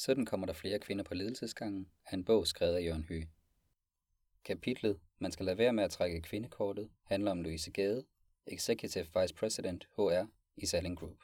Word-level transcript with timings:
Sådan 0.00 0.26
kommer 0.26 0.46
der 0.46 0.52
flere 0.52 0.78
kvinder 0.78 1.04
på 1.04 1.14
ledelsesgangen 1.14 1.90
er 2.06 2.14
en 2.14 2.24
bog 2.24 2.46
skrevet 2.46 2.76
af 2.76 2.84
Jørgen 2.84 3.04
Høgh. 3.04 3.26
Kapitlet 4.44 5.00
Man 5.18 5.32
skal 5.32 5.46
lade 5.46 5.58
være 5.58 5.72
med 5.72 5.84
at 5.84 5.90
trække 5.90 6.22
kvindekortet 6.22 6.90
handler 7.04 7.30
om 7.30 7.42
Louise 7.42 7.70
Gade, 7.70 8.04
Executive 8.46 9.06
Vice 9.20 9.34
President 9.34 9.88
HR 9.96 10.26
i 10.56 10.66
Selling 10.66 10.98
Group. 10.98 11.18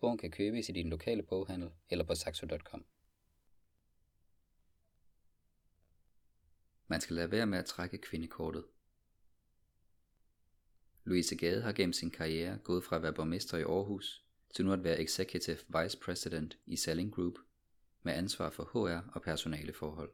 Bogen 0.00 0.18
kan 0.18 0.30
købes 0.30 0.68
i 0.68 0.72
din 0.72 0.90
lokale 0.90 1.22
boghandel 1.22 1.70
eller 1.88 2.04
på 2.04 2.14
saxo.com. 2.14 2.86
Man 6.86 7.00
skal 7.00 7.16
lade 7.16 7.30
være 7.30 7.46
med 7.46 7.58
at 7.58 7.66
trække 7.66 7.98
kvindekortet. 7.98 8.64
Louise 11.04 11.36
Gade 11.36 11.62
har 11.62 11.72
gennem 11.72 11.92
sin 11.92 12.10
karriere 12.10 12.58
gået 12.58 12.84
fra 12.84 12.96
at 12.96 13.02
være 13.02 13.14
borgmester 13.14 13.58
i 13.58 13.62
Aarhus 13.62 14.25
til 14.56 14.64
nu 14.64 14.72
at 14.72 14.84
være 14.84 15.00
Executive 15.00 15.58
Vice 15.68 15.98
President 15.98 16.58
i 16.66 16.76
Selling 16.76 17.12
Group 17.12 17.34
med 18.02 18.12
ansvar 18.12 18.50
for 18.50 18.64
HR 18.64 19.10
og 19.14 19.22
personaleforhold. 19.22 20.12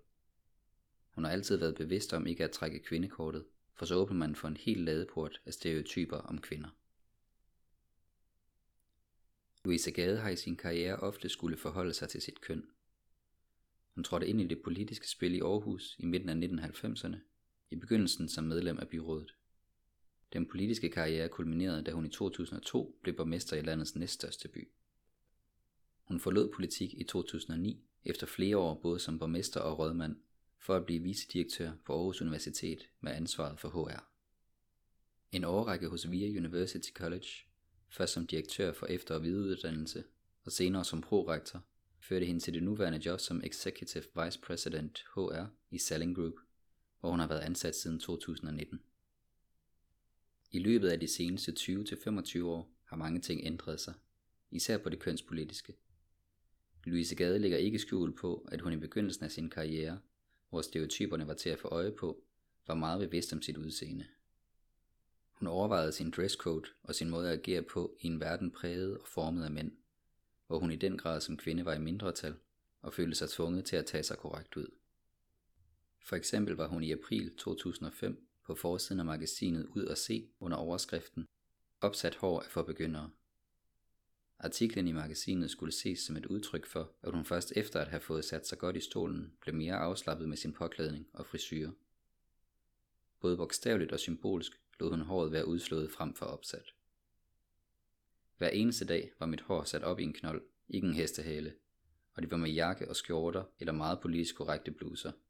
Hun 1.10 1.24
har 1.24 1.30
altid 1.30 1.56
været 1.56 1.74
bevidst 1.74 2.12
om 2.12 2.26
ikke 2.26 2.44
at 2.44 2.50
trække 2.50 2.78
kvindekortet, 2.78 3.44
for 3.74 3.86
så 3.86 3.94
åbner 3.94 4.16
man 4.16 4.34
for 4.34 4.48
en 4.48 4.56
hel 4.56 4.78
ladeport 4.78 5.40
af 5.46 5.52
stereotyper 5.52 6.16
om 6.16 6.40
kvinder. 6.40 6.68
Louise 9.64 9.90
Gade 9.90 10.18
har 10.18 10.30
i 10.30 10.36
sin 10.36 10.56
karriere 10.56 10.96
ofte 10.96 11.28
skulle 11.28 11.56
forholde 11.56 11.94
sig 11.94 12.08
til 12.08 12.22
sit 12.22 12.40
køn. 12.40 12.64
Hun 13.94 14.04
trådte 14.04 14.28
ind 14.28 14.40
i 14.40 14.46
det 14.46 14.62
politiske 14.62 15.08
spil 15.08 15.34
i 15.34 15.40
Aarhus 15.40 15.96
i 15.98 16.06
midten 16.06 16.28
af 16.28 16.68
1990'erne, 16.68 17.16
i 17.70 17.76
begyndelsen 17.76 18.28
som 18.28 18.44
medlem 18.44 18.78
af 18.78 18.88
byrådet. 18.88 19.34
Den 20.32 20.46
politiske 20.46 20.88
karriere 20.88 21.28
kulminerede, 21.28 21.82
da 21.82 21.90
hun 21.90 22.06
i 22.06 22.08
2002 22.08 22.98
blev 23.02 23.16
borgmester 23.16 23.56
i 23.56 23.62
landets 23.62 23.96
næststørste 23.96 24.48
by. 24.48 24.68
Hun 26.04 26.20
forlod 26.20 26.52
politik 26.52 26.94
i 26.94 27.04
2009 27.04 27.84
efter 28.04 28.26
flere 28.26 28.56
år 28.56 28.80
både 28.82 29.00
som 29.00 29.18
borgmester 29.18 29.60
og 29.60 29.78
rådmand 29.78 30.16
for 30.58 30.74
at 30.74 30.86
blive 30.86 31.02
vicedirektør 31.02 31.72
på 31.84 31.92
Aarhus 31.92 32.22
Universitet 32.22 32.88
med 33.00 33.12
ansvaret 33.12 33.60
for 33.60 33.68
HR. 33.68 34.08
En 35.32 35.44
årrække 35.44 35.88
hos 35.88 36.10
VIA 36.10 36.38
University 36.38 36.90
College, 36.92 37.28
først 37.88 38.12
som 38.12 38.26
direktør 38.26 38.72
for 38.72 38.86
efter- 38.86 39.14
og 39.14 39.22
videreuddannelse 39.22 40.04
og 40.44 40.52
senere 40.52 40.84
som 40.84 41.00
prorektor, 41.00 41.64
førte 42.00 42.26
hende 42.26 42.40
til 42.40 42.54
det 42.54 42.62
nuværende 42.62 42.98
job 43.06 43.20
som 43.20 43.40
Executive 43.44 44.04
Vice 44.24 44.40
President 44.40 45.04
HR 45.14 45.44
i 45.70 45.78
Selling 45.78 46.16
Group, 46.16 46.34
hvor 47.00 47.10
hun 47.10 47.20
har 47.20 47.28
været 47.28 47.40
ansat 47.40 47.76
siden 47.76 47.98
2019. 47.98 48.80
I 50.54 50.58
løbet 50.58 50.88
af 50.88 51.00
de 51.00 51.08
seneste 51.08 51.52
20-25 51.58 52.44
år 52.44 52.70
har 52.84 52.96
mange 52.96 53.20
ting 53.20 53.40
ændret 53.44 53.80
sig, 53.80 53.94
især 54.50 54.78
på 54.78 54.88
det 54.88 54.98
kønspolitiske. 54.98 55.74
Louise 56.84 57.14
Gade 57.14 57.38
lægger 57.38 57.58
ikke 57.58 57.78
skjul 57.78 58.16
på, 58.16 58.48
at 58.52 58.60
hun 58.60 58.72
i 58.72 58.76
begyndelsen 58.76 59.24
af 59.24 59.30
sin 59.30 59.50
karriere, 59.50 60.00
hvor 60.50 60.62
stereotyperne 60.62 61.26
var 61.26 61.34
til 61.34 61.50
at 61.50 61.58
få 61.58 61.68
øje 61.68 61.92
på, 61.92 62.24
var 62.66 62.74
meget 62.74 63.00
bevidst 63.00 63.32
om 63.32 63.42
sit 63.42 63.56
udseende. 63.56 64.06
Hun 65.30 65.48
overvejede 65.48 65.92
sin 65.92 66.10
dresscode 66.10 66.68
og 66.82 66.94
sin 66.94 67.10
måde 67.10 67.32
at 67.32 67.38
agere 67.38 67.62
på 67.62 67.96
i 68.00 68.06
en 68.06 68.20
verden 68.20 68.50
præget 68.50 68.98
og 68.98 69.08
formet 69.08 69.44
af 69.44 69.50
mænd, 69.50 69.72
hvor 70.46 70.58
hun 70.58 70.72
i 70.72 70.76
den 70.76 70.98
grad 70.98 71.20
som 71.20 71.36
kvinde 71.36 71.64
var 71.64 71.74
i 71.74 71.80
mindretal 71.80 72.34
og 72.80 72.94
følte 72.94 73.16
sig 73.16 73.28
tvunget 73.28 73.64
til 73.64 73.76
at 73.76 73.86
tage 73.86 74.02
sig 74.02 74.18
korrekt 74.18 74.56
ud. 74.56 74.68
For 76.00 76.16
eksempel 76.16 76.54
var 76.54 76.68
hun 76.68 76.82
i 76.82 76.92
april 76.92 77.36
2005 77.36 78.28
på 78.46 78.54
forsiden 78.54 79.00
af 79.00 79.06
magasinet 79.06 79.66
Ud 79.66 79.84
og 79.84 79.98
Se 79.98 80.28
under 80.40 80.56
overskriften 80.56 81.26
Opsat 81.82 82.14
hår 82.14 82.42
er 82.42 82.48
for 82.48 82.62
begyndere. 82.62 83.10
Artiklen 84.38 84.88
i 84.88 84.92
magasinet 84.92 85.50
skulle 85.50 85.72
ses 85.72 85.98
som 85.98 86.16
et 86.16 86.26
udtryk 86.26 86.66
for, 86.66 86.92
at 87.02 87.12
hun 87.14 87.24
først 87.24 87.52
efter 87.56 87.80
at 87.80 87.88
have 87.88 88.00
fået 88.00 88.24
sat 88.24 88.46
sig 88.46 88.58
godt 88.58 88.76
i 88.76 88.80
stolen, 88.80 89.32
blev 89.40 89.54
mere 89.54 89.74
afslappet 89.74 90.28
med 90.28 90.36
sin 90.36 90.52
påklædning 90.52 91.06
og 91.12 91.26
frisyre. 91.26 91.72
Både 93.20 93.36
bogstaveligt 93.36 93.92
og 93.92 94.00
symbolsk 94.00 94.52
lod 94.80 94.90
hun 94.90 95.00
håret 95.00 95.32
være 95.32 95.46
udslået 95.46 95.92
frem 95.92 96.14
for 96.14 96.26
opsat. 96.26 96.74
Hver 98.38 98.48
eneste 98.48 98.84
dag 98.84 99.12
var 99.18 99.26
mit 99.26 99.40
hår 99.40 99.64
sat 99.64 99.82
op 99.82 100.00
i 100.00 100.02
en 100.02 100.12
knold, 100.12 100.42
ikke 100.68 100.86
en 100.86 100.94
hestehale, 100.94 101.54
og 102.14 102.22
det 102.22 102.30
var 102.30 102.36
med 102.36 102.50
jakke 102.50 102.88
og 102.88 102.96
skjorter 102.96 103.44
eller 103.58 103.72
meget 103.72 104.00
politisk 104.00 104.36
korrekte 104.36 104.70
bluser– 104.70 105.12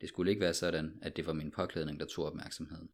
det 0.00 0.08
skulle 0.08 0.30
ikke 0.30 0.40
være 0.40 0.54
sådan, 0.54 0.98
at 1.02 1.16
det 1.16 1.26
var 1.26 1.32
min 1.32 1.50
påklædning, 1.50 2.00
der 2.00 2.06
tog 2.06 2.24
opmærksomheden. 2.24 2.90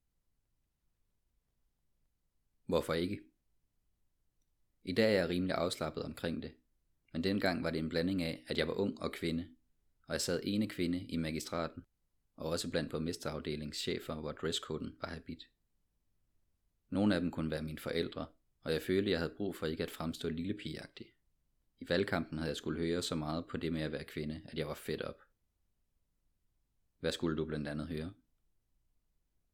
Hvorfor 2.66 2.94
ikke? 2.94 3.20
I 4.84 4.92
dag 4.92 5.06
er 5.06 5.18
jeg 5.18 5.28
rimelig 5.28 5.56
afslappet 5.56 6.02
omkring 6.02 6.42
det, 6.42 6.52
men 7.12 7.24
dengang 7.24 7.64
var 7.64 7.70
det 7.70 7.78
en 7.78 7.88
blanding 7.88 8.22
af, 8.22 8.44
at 8.48 8.58
jeg 8.58 8.68
var 8.68 8.74
ung 8.74 9.02
og 9.02 9.12
kvinde, 9.12 9.48
og 10.06 10.12
jeg 10.12 10.20
sad 10.20 10.40
ene 10.44 10.68
kvinde 10.68 11.04
i 11.04 11.16
magistraten, 11.16 11.84
og 12.36 12.50
også 12.50 12.70
blandt 12.70 12.90
borgmesterafdelingschefer, 12.90 14.14
hvor 14.14 14.32
dresskoden 14.32 14.96
var 15.00 15.08
habit. 15.08 15.48
Nogle 16.90 17.14
af 17.14 17.20
dem 17.20 17.30
kunne 17.30 17.50
være 17.50 17.62
mine 17.62 17.78
forældre, 17.78 18.26
og 18.62 18.72
jeg 18.72 18.82
følte, 18.82 19.10
jeg 19.10 19.18
havde 19.18 19.34
brug 19.36 19.56
for 19.56 19.66
ikke 19.66 19.82
at 19.82 19.90
fremstå 19.90 20.28
lillepigagtig. 20.28 21.06
I 21.80 21.88
valgkampen 21.88 22.38
havde 22.38 22.48
jeg 22.48 22.56
skulle 22.56 22.80
høre 22.80 23.02
så 23.02 23.14
meget 23.14 23.46
på 23.46 23.56
det 23.56 23.72
med 23.72 23.82
at 23.82 23.92
være 23.92 24.04
kvinde, 24.04 24.40
at 24.44 24.58
jeg 24.58 24.68
var 24.68 24.74
fedt 24.74 25.02
op. 25.02 25.22
Hvad 27.02 27.12
skulle 27.12 27.36
du 27.36 27.44
blandt 27.44 27.68
andet 27.68 27.88
høre? 27.88 28.12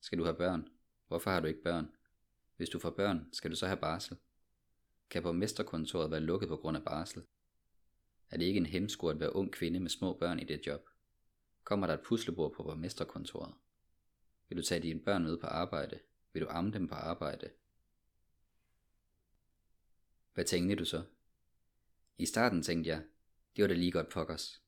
Skal 0.00 0.18
du 0.18 0.24
have 0.24 0.36
børn? 0.36 0.68
Hvorfor 1.06 1.30
har 1.30 1.40
du 1.40 1.46
ikke 1.46 1.62
børn? 1.62 1.90
Hvis 2.56 2.68
du 2.68 2.78
får 2.78 2.90
børn, 2.90 3.28
skal 3.32 3.50
du 3.50 3.56
så 3.56 3.66
have 3.66 3.80
barsel? 3.80 4.16
Kan 5.10 5.22
borgmesterkontoret 5.22 6.10
være 6.10 6.20
lukket 6.20 6.48
på 6.48 6.56
grund 6.56 6.76
af 6.76 6.84
barsel? 6.84 7.22
Er 8.30 8.36
det 8.36 8.44
ikke 8.44 8.58
en 8.58 8.66
hemsko 8.66 9.08
at 9.08 9.20
være 9.20 9.36
ung 9.36 9.52
kvinde 9.52 9.80
med 9.80 9.90
små 9.90 10.18
børn 10.18 10.38
i 10.38 10.44
det 10.44 10.66
job? 10.66 10.88
Kommer 11.64 11.86
der 11.86 11.94
et 11.94 12.00
puslebord 12.04 12.54
på 12.54 12.62
borgmesterkontoret? 12.62 13.54
Vil 14.48 14.58
du 14.58 14.62
tage 14.62 14.82
dine 14.82 15.00
børn 15.00 15.22
med 15.22 15.38
på 15.38 15.46
arbejde? 15.46 15.98
Vil 16.32 16.42
du 16.42 16.46
amme 16.50 16.72
dem 16.72 16.88
på 16.88 16.94
arbejde? 16.94 17.50
Hvad 20.34 20.44
tænkte 20.44 20.76
du 20.76 20.84
så? 20.84 21.04
I 22.18 22.26
starten 22.26 22.62
tænkte 22.62 22.90
jeg, 22.90 23.04
det 23.56 23.62
var 23.62 23.68
da 23.68 23.74
lige 23.74 23.92
godt 23.92 24.08
pokkers. 24.08 24.62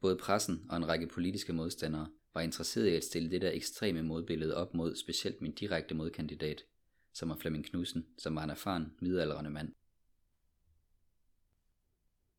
Både 0.00 0.16
pressen 0.16 0.66
og 0.70 0.76
en 0.76 0.88
række 0.88 1.06
politiske 1.06 1.52
modstandere 1.52 2.10
var 2.34 2.40
interesseret 2.40 2.86
i 2.86 2.94
at 2.94 3.04
stille 3.04 3.30
det 3.30 3.42
der 3.42 3.50
ekstreme 3.50 4.02
modbillede 4.02 4.56
op 4.56 4.74
mod 4.74 4.96
specielt 4.96 5.40
min 5.42 5.52
direkte 5.52 5.94
modkandidat, 5.94 6.64
som 7.12 7.28
var 7.28 7.36
Flemming 7.36 7.64
Knudsen, 7.64 8.06
som 8.18 8.36
var 8.36 8.44
en 8.44 8.50
erfaren, 8.50 8.94
midaldrende 9.00 9.50
mand. 9.50 9.72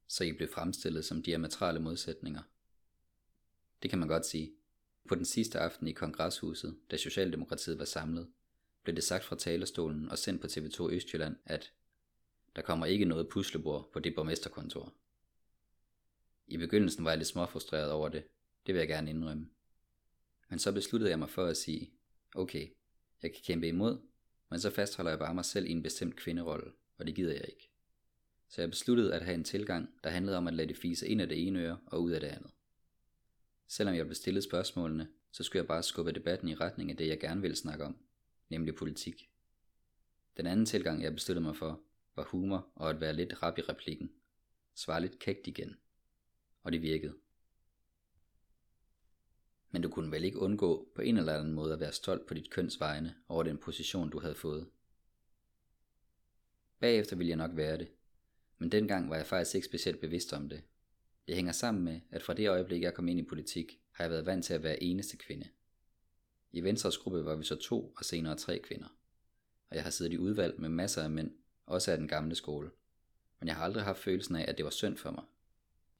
Så 0.07 0.23
I 0.23 0.33
blev 0.33 0.47
fremstillet 0.47 1.05
som 1.05 1.23
diametrale 1.23 1.79
modsætninger. 1.79 2.41
Det 3.83 3.89
kan 3.89 3.99
man 3.99 4.07
godt 4.07 4.25
sige. 4.25 4.53
På 5.07 5.15
den 5.15 5.25
sidste 5.25 5.59
aften 5.59 5.87
i 5.87 5.91
kongresshuset, 5.91 6.77
da 6.91 6.97
Socialdemokratiet 6.97 7.79
var 7.79 7.85
samlet, 7.85 8.27
blev 8.83 8.95
det 8.95 9.03
sagt 9.03 9.23
fra 9.23 9.35
talerstolen 9.35 10.09
og 10.09 10.17
sendt 10.17 10.41
på 10.41 10.47
TV2 10.47 10.91
Østjylland, 10.91 11.35
at 11.45 11.73
der 12.55 12.61
kommer 12.61 12.85
ikke 12.85 13.05
noget 13.05 13.29
puslebord 13.29 13.89
på 13.93 13.99
det 13.99 14.15
borgmesterkontor. 14.15 14.93
I 16.47 16.57
begyndelsen 16.57 17.05
var 17.05 17.11
jeg 17.11 17.17
lidt 17.17 17.27
småfrustreret 17.27 17.91
over 17.91 18.09
det, 18.09 18.23
det 18.65 18.73
vil 18.73 18.79
jeg 18.79 18.87
gerne 18.87 19.09
indrømme. 19.09 19.49
Men 20.49 20.59
så 20.59 20.71
besluttede 20.71 21.09
jeg 21.09 21.19
mig 21.19 21.29
for 21.29 21.45
at 21.45 21.57
sige, 21.57 21.91
okay, 22.35 22.67
jeg 23.23 23.33
kan 23.33 23.41
kæmpe 23.43 23.67
imod, 23.67 23.97
men 24.49 24.59
så 24.59 24.69
fastholder 24.69 25.11
jeg 25.11 25.19
bare 25.19 25.33
mig 25.33 25.45
selv 25.45 25.65
i 25.65 25.71
en 25.71 25.83
bestemt 25.83 26.15
kvinderolle, 26.15 26.71
og 26.97 27.07
det 27.07 27.15
gider 27.15 27.33
jeg 27.33 27.45
ikke. 27.47 27.69
Så 28.47 28.61
jeg 28.61 28.69
besluttede 28.69 29.13
at 29.13 29.25
have 29.25 29.35
en 29.35 29.43
tilgang, 29.43 29.89
der 30.03 30.09
handlede 30.09 30.37
om 30.37 30.47
at 30.47 30.53
lade 30.53 30.67
det 30.67 30.77
fise 30.77 31.07
ind 31.07 31.21
af 31.21 31.29
det 31.29 31.47
ene 31.47 31.59
øre 31.59 31.79
og 31.85 32.03
ud 32.03 32.11
af 32.11 32.19
det 32.19 32.27
andet. 32.27 32.51
Selvom 33.67 33.95
jeg 33.95 34.05
blev 34.05 34.15
stillet 34.15 34.43
spørgsmålene, 34.43 35.07
så 35.31 35.43
skulle 35.43 35.59
jeg 35.59 35.67
bare 35.67 35.83
skubbe 35.83 36.11
debatten 36.11 36.49
i 36.49 36.55
retning 36.55 36.91
af 36.91 36.97
det, 36.97 37.07
jeg 37.07 37.19
gerne 37.19 37.41
ville 37.41 37.55
snakke 37.55 37.85
om, 37.85 37.97
nemlig 38.49 38.75
politik. 38.75 39.29
Den 40.37 40.47
anden 40.47 40.65
tilgang, 40.65 41.03
jeg 41.03 41.13
besluttede 41.13 41.45
mig 41.45 41.55
for, 41.55 41.81
var 42.15 42.23
humor 42.23 42.67
og 42.75 42.89
at 42.89 43.01
være 43.01 43.13
lidt 43.13 43.43
rap 43.43 43.57
i 43.57 43.61
replikken. 43.61 44.11
Svare 44.75 45.01
lidt 45.01 45.19
kægt 45.19 45.47
igen. 45.47 45.75
Og 46.63 46.71
det 46.71 46.81
virkede 46.81 47.13
men 49.75 49.81
du 49.81 49.89
kunne 49.89 50.11
vel 50.11 50.23
ikke 50.23 50.39
undgå 50.39 50.87
på 50.95 51.01
en 51.01 51.17
eller 51.17 51.33
anden 51.33 51.53
måde 51.53 51.73
at 51.73 51.79
være 51.79 51.91
stolt 51.91 52.25
på 52.25 52.33
dit 52.33 52.49
køns 52.49 52.79
vegne 52.79 53.15
over 53.27 53.43
den 53.43 53.57
position, 53.57 54.09
du 54.09 54.19
havde 54.19 54.35
fået. 54.35 54.67
Bagefter 56.79 57.15
ville 57.15 57.29
jeg 57.29 57.37
nok 57.37 57.51
være 57.53 57.77
det, 57.77 57.87
men 58.57 58.71
dengang 58.71 59.09
var 59.09 59.15
jeg 59.15 59.25
faktisk 59.25 59.55
ikke 59.55 59.67
specielt 59.67 59.99
bevidst 59.99 60.33
om 60.33 60.49
det. 60.49 60.63
Det 61.27 61.35
hænger 61.35 61.51
sammen 61.51 61.83
med, 61.83 61.99
at 62.11 62.23
fra 62.23 62.33
det 62.33 62.49
øjeblik, 62.49 62.81
jeg 62.81 62.93
kom 62.93 63.07
ind 63.07 63.19
i 63.19 63.23
politik, 63.23 63.79
har 63.91 64.03
jeg 64.03 64.11
været 64.11 64.25
vant 64.25 64.45
til 64.45 64.53
at 64.53 64.63
være 64.63 64.83
eneste 64.83 65.17
kvinde. 65.17 65.47
I 66.51 66.61
Venstres 66.61 66.97
gruppe 66.97 67.25
var 67.25 67.35
vi 67.35 67.43
så 67.43 67.55
to 67.55 67.93
og 67.97 68.05
senere 68.05 68.35
tre 68.35 68.59
kvinder. 68.59 68.87
Og 69.69 69.75
jeg 69.75 69.83
har 69.83 69.91
siddet 69.91 70.13
i 70.13 70.17
udvalg 70.17 70.59
med 70.61 70.69
masser 70.69 71.03
af 71.03 71.09
mænd, 71.09 71.31
også 71.65 71.91
af 71.91 71.97
den 71.97 72.07
gamle 72.07 72.35
skole. 72.35 72.71
Men 73.39 73.47
jeg 73.47 73.55
har 73.55 73.63
aldrig 73.63 73.83
haft 73.83 73.99
følelsen 73.99 74.35
af, 74.35 74.45
at 74.47 74.57
det 74.57 74.65
var 74.65 74.71
synd 74.71 74.97
for 74.97 75.11
mig. 75.11 75.23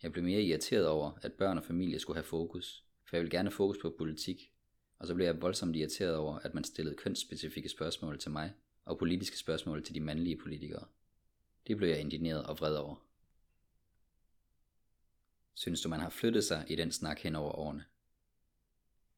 Jeg 0.03 0.11
blev 0.11 0.23
mere 0.23 0.41
irriteret 0.41 0.87
over, 0.87 1.11
at 1.21 1.33
børn 1.33 1.57
og 1.57 1.63
familie 1.63 1.99
skulle 1.99 2.17
have 2.17 2.23
fokus, 2.23 2.84
for 3.05 3.15
jeg 3.15 3.23
vil 3.23 3.31
gerne 3.31 3.51
fokus 3.51 3.77
på 3.81 3.95
politik, 3.97 4.51
og 4.99 5.07
så 5.07 5.15
blev 5.15 5.25
jeg 5.25 5.41
voldsomt 5.41 5.75
irriteret 5.75 6.15
over, 6.15 6.39
at 6.39 6.53
man 6.53 6.63
stillede 6.63 6.95
kønsspecifikke 6.95 7.69
spørgsmål 7.69 8.19
til 8.19 8.31
mig, 8.31 8.53
og 8.85 8.97
politiske 8.97 9.37
spørgsmål 9.37 9.83
til 9.83 9.95
de 9.95 9.99
mandlige 9.99 10.37
politikere. 10.37 10.85
Det 11.67 11.77
blev 11.77 11.89
jeg 11.89 11.99
indigneret 11.99 12.45
og 12.45 12.59
vred 12.59 12.75
over. 12.75 12.95
Synes 15.53 15.81
du, 15.81 15.89
man 15.89 15.99
har 15.99 16.09
flyttet 16.09 16.43
sig 16.43 16.65
i 16.67 16.75
den 16.75 16.91
snak 16.91 17.19
hen 17.19 17.35
over 17.35 17.51
årene? 17.51 17.85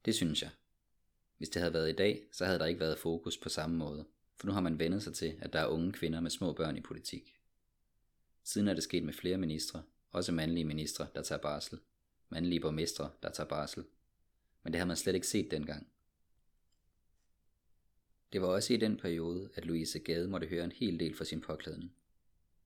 Det 0.04 0.14
synes 0.14 0.42
jeg. 0.42 0.50
Hvis 1.38 1.48
det 1.48 1.62
havde 1.62 1.74
været 1.74 1.90
i 1.90 1.96
dag, 1.96 2.28
så 2.32 2.44
havde 2.44 2.58
der 2.58 2.66
ikke 2.66 2.80
været 2.80 2.98
fokus 2.98 3.38
på 3.38 3.48
samme 3.48 3.76
måde, 3.76 4.06
for 4.36 4.46
nu 4.46 4.52
har 4.52 4.60
man 4.60 4.78
vendet 4.78 5.02
sig 5.02 5.14
til, 5.14 5.38
at 5.40 5.52
der 5.52 5.60
er 5.60 5.66
unge 5.66 5.92
kvinder 5.92 6.20
med 6.20 6.30
små 6.30 6.52
børn 6.52 6.76
i 6.76 6.80
politik. 6.80 7.34
Siden 8.44 8.68
er 8.68 8.74
det 8.74 8.82
sket 8.82 9.02
med 9.02 9.12
flere 9.12 9.38
ministre, 9.38 9.82
også 10.10 10.32
mandlige 10.32 10.64
ministre, 10.64 11.06
der 11.14 11.22
tager 11.22 11.40
barsel, 11.40 11.78
mandlige 12.28 12.60
borgmestre, 12.60 13.10
der 13.22 13.30
tager 13.30 13.48
barsel, 13.48 13.84
men 14.62 14.72
det 14.72 14.78
havde 14.78 14.88
man 14.88 14.96
slet 14.96 15.14
ikke 15.14 15.26
set 15.26 15.50
dengang. 15.50 15.86
Det 18.32 18.40
var 18.42 18.48
også 18.48 18.74
i 18.74 18.76
den 18.76 18.96
periode, 18.96 19.50
at 19.54 19.64
Louise 19.64 19.98
Gade 19.98 20.28
måtte 20.28 20.46
høre 20.46 20.64
en 20.64 20.72
hel 20.72 21.00
del 21.00 21.14
for 21.14 21.24
sin 21.24 21.40
påklædning. 21.40 21.94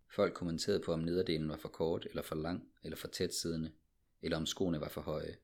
Folk 0.08 0.34
kommenterede 0.34 0.80
på, 0.80 0.92
om 0.92 1.00
nederdelen 1.00 1.48
var 1.48 1.56
for 1.56 1.68
kort 1.68 2.06
eller 2.06 2.22
for 2.22 2.34
lang 2.34 2.68
eller 2.82 2.96
for 2.96 3.08
tæt 3.08 3.34
siddende, 3.34 3.72
eller 4.22 4.36
om 4.36 4.46
skoene 4.46 4.80
var 4.80 4.88
for 4.88 5.00
høje. 5.00 5.36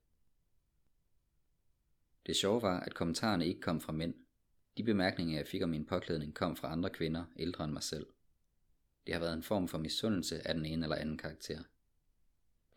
Det 2.26 2.36
sjove 2.36 2.62
var, 2.62 2.80
at 2.80 2.94
kommentarerne 2.94 3.46
ikke 3.46 3.60
kom 3.60 3.80
fra 3.80 3.92
mænd. 3.92 4.14
De 4.76 4.84
bemærkninger, 4.84 5.36
jeg 5.36 5.46
fik 5.46 5.62
om 5.62 5.68
min 5.68 5.86
påklædning, 5.86 6.34
kom 6.34 6.56
fra 6.56 6.72
andre 6.72 6.90
kvinder, 6.90 7.24
ældre 7.36 7.64
end 7.64 7.72
mig 7.72 7.82
selv. 7.82 8.06
Det 9.06 9.14
har 9.14 9.20
været 9.20 9.34
en 9.34 9.42
form 9.42 9.68
for 9.68 9.78
misundelse 9.78 10.48
af 10.48 10.54
den 10.54 10.66
ene 10.66 10.84
eller 10.84 10.96
anden 10.96 11.18
karakter. 11.18 11.62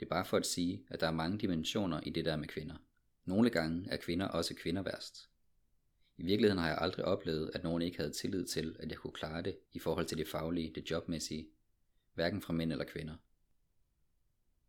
Det 0.02 0.08
er 0.08 0.10
bare 0.10 0.26
for 0.26 0.38
at 0.38 0.46
sige, 0.46 0.86
at 0.88 1.00
der 1.00 1.08
er 1.08 1.12
mange 1.12 1.38
dimensioner 1.38 2.02
i 2.04 2.10
det 2.10 2.26
der 2.26 2.36
med 2.36 2.48
kvinder. 2.48 2.76
Nogle 3.26 3.50
gange 3.50 3.90
er 3.90 3.98
kvinder 3.98 4.28
også 4.28 4.56
kvinder 4.56 4.82
værst. 4.82 5.30
I 6.18 6.24
virkeligheden 6.24 6.58
har 6.58 6.68
jeg 6.68 6.78
aldrig 6.82 7.06
oplevet, 7.06 7.52
at 7.54 7.64
nogen 7.64 7.82
ikke 7.82 7.98
havde 7.98 8.12
tillid 8.12 8.46
til, 8.46 8.76
at 8.80 8.90
jeg 8.90 8.98
kunne 8.98 9.14
klare 9.14 9.42
det 9.42 9.58
i 9.74 9.80
forhold 9.80 10.06
til 10.06 10.18
det 10.18 10.28
faglige, 10.28 10.72
det 10.76 10.92
jobmæssige, 10.92 11.48
hverken 12.14 12.42
fra 12.42 12.54
mænd 12.54 12.72
eller 12.72 12.86
kvinder. 12.86 13.16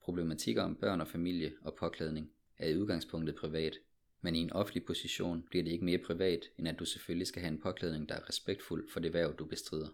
Problematikker 0.00 0.62
om 0.62 0.76
børn 0.76 1.00
og 1.00 1.08
familie 1.08 1.52
og 1.62 1.75
påklædning 1.75 2.31
er 2.58 2.69
i 2.69 2.76
udgangspunktet 2.76 3.37
privat, 3.37 3.76
men 4.20 4.37
i 4.37 4.38
en 4.38 4.52
offentlig 4.52 4.85
position 4.85 5.43
bliver 5.43 5.64
det 5.64 5.70
ikke 5.70 5.85
mere 5.85 5.99
privat, 5.99 6.44
end 6.58 6.69
at 6.69 6.78
du 6.78 6.85
selvfølgelig 6.85 7.26
skal 7.26 7.43
have 7.43 7.52
en 7.52 7.61
påklædning, 7.61 8.08
der 8.08 8.14
er 8.14 8.28
respektfuld 8.28 8.90
for 8.90 9.00
det 9.00 9.12
værv, 9.12 9.35
du 9.38 9.44
bestrider. 9.44 9.88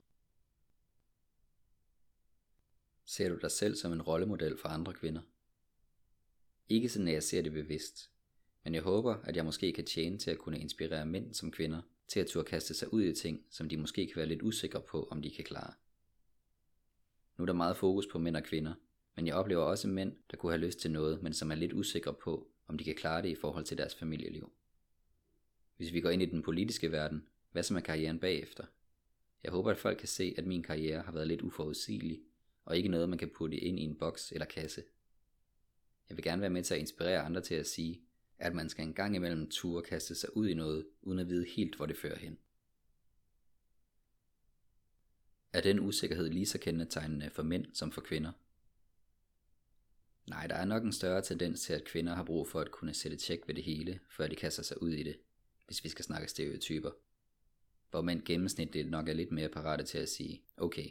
Ser 3.10 3.28
du 3.28 3.38
dig 3.42 3.50
selv 3.50 3.74
som 3.74 3.92
en 3.92 4.02
rollemodel 4.02 4.58
for 4.58 4.68
andre 4.68 4.92
kvinder? 4.92 5.20
Ikke 6.68 6.88
sådan, 6.88 7.08
at 7.08 7.14
jeg 7.14 7.22
ser 7.22 7.42
det 7.42 7.52
bevidst, 7.52 8.10
men 8.64 8.74
jeg 8.74 8.82
håber, 8.82 9.14
at 9.14 9.36
jeg 9.36 9.44
måske 9.44 9.72
kan 9.72 9.84
tjene 9.84 10.18
til 10.18 10.30
at 10.30 10.38
kunne 10.38 10.58
inspirere 10.58 11.06
mænd 11.06 11.34
som 11.34 11.50
kvinder 11.50 11.82
til 12.08 12.20
at 12.20 12.26
turde 12.26 12.48
kaste 12.48 12.74
sig 12.74 12.92
ud 12.92 13.02
i 13.02 13.14
ting, 13.14 13.44
som 13.50 13.68
de 13.68 13.76
måske 13.76 14.06
kan 14.06 14.16
være 14.16 14.26
lidt 14.26 14.42
usikre 14.42 14.80
på, 14.80 15.08
om 15.10 15.22
de 15.22 15.30
kan 15.30 15.44
klare. 15.44 15.74
Nu 17.36 17.42
er 17.42 17.46
der 17.46 17.52
meget 17.52 17.76
fokus 17.76 18.06
på 18.06 18.18
mænd 18.18 18.36
og 18.36 18.42
kvinder, 18.42 18.74
men 19.16 19.26
jeg 19.26 19.34
oplever 19.34 19.62
også 19.62 19.88
mænd, 19.88 20.16
der 20.30 20.36
kunne 20.36 20.52
have 20.52 20.66
lyst 20.66 20.78
til 20.78 20.90
noget, 20.90 21.22
men 21.22 21.34
som 21.34 21.50
er 21.50 21.54
lidt 21.54 21.72
usikre 21.72 22.14
på, 22.14 22.50
om 22.66 22.78
de 22.78 22.84
kan 22.84 22.94
klare 22.94 23.22
det 23.22 23.28
i 23.28 23.34
forhold 23.40 23.64
til 23.64 23.78
deres 23.78 23.94
familieliv. 23.94 24.52
Hvis 25.76 25.92
vi 25.92 26.00
går 26.00 26.10
ind 26.10 26.22
i 26.22 26.26
den 26.26 26.42
politiske 26.42 26.92
verden, 26.92 27.28
hvad 27.52 27.62
så 27.62 27.74
med 27.74 27.82
karrieren 27.82 28.18
bagefter? 28.18 28.64
Jeg 29.42 29.52
håber, 29.52 29.70
at 29.70 29.78
folk 29.78 29.98
kan 29.98 30.08
se, 30.08 30.34
at 30.38 30.46
min 30.46 30.62
karriere 30.62 31.02
har 31.02 31.12
været 31.12 31.28
lidt 31.28 31.42
uforudsigelig, 31.42 32.22
og 32.68 32.76
ikke 32.76 32.88
noget, 32.88 33.08
man 33.08 33.18
kan 33.18 33.30
putte 33.34 33.56
ind 33.56 33.80
i 33.80 33.82
en 33.82 33.98
boks 33.98 34.32
eller 34.32 34.46
kasse. 34.46 34.84
Jeg 36.08 36.16
vil 36.16 36.24
gerne 36.24 36.40
være 36.40 36.50
med 36.50 36.62
til 36.62 36.74
at 36.74 36.80
inspirere 36.80 37.20
andre 37.20 37.40
til 37.40 37.54
at 37.54 37.66
sige, 37.66 38.00
at 38.38 38.54
man 38.54 38.68
skal 38.68 38.84
en 38.84 38.94
gang 38.94 39.16
imellem 39.16 39.50
ture 39.50 39.82
kaste 39.82 40.14
sig 40.14 40.36
ud 40.36 40.48
i 40.48 40.54
noget, 40.54 40.86
uden 41.02 41.18
at 41.18 41.28
vide 41.28 41.46
helt, 41.56 41.76
hvor 41.76 41.86
det 41.86 41.96
fører 41.96 42.18
hen. 42.18 42.38
Er 45.52 45.60
den 45.60 45.80
usikkerhed 45.80 46.28
lige 46.28 46.46
så 46.46 46.58
kendetegnende 46.58 47.30
for 47.30 47.42
mænd 47.42 47.66
som 47.74 47.92
for 47.92 48.00
kvinder? 48.00 48.32
Nej, 50.26 50.46
der 50.46 50.54
er 50.54 50.64
nok 50.64 50.84
en 50.84 50.92
større 50.92 51.22
tendens 51.22 51.60
til, 51.60 51.72
at 51.72 51.84
kvinder 51.84 52.14
har 52.14 52.24
brug 52.24 52.48
for 52.48 52.60
at 52.60 52.70
kunne 52.70 52.94
sætte 52.94 53.16
tjek 53.16 53.40
ved 53.46 53.54
det 53.54 53.64
hele, 53.64 54.00
før 54.10 54.26
de 54.26 54.36
kaster 54.36 54.62
sig 54.62 54.82
ud 54.82 54.90
i 54.90 55.02
det, 55.02 55.16
hvis 55.66 55.84
vi 55.84 55.88
skal 55.88 56.04
snakke 56.04 56.28
stereotyper. 56.28 56.90
Hvor 57.90 58.00
mænd 58.00 58.22
gennemsnitligt 58.22 58.90
nok 58.90 59.08
er 59.08 59.12
lidt 59.12 59.32
mere 59.32 59.48
parate 59.48 59.84
til 59.84 59.98
at 59.98 60.08
sige, 60.08 60.42
okay, 60.56 60.90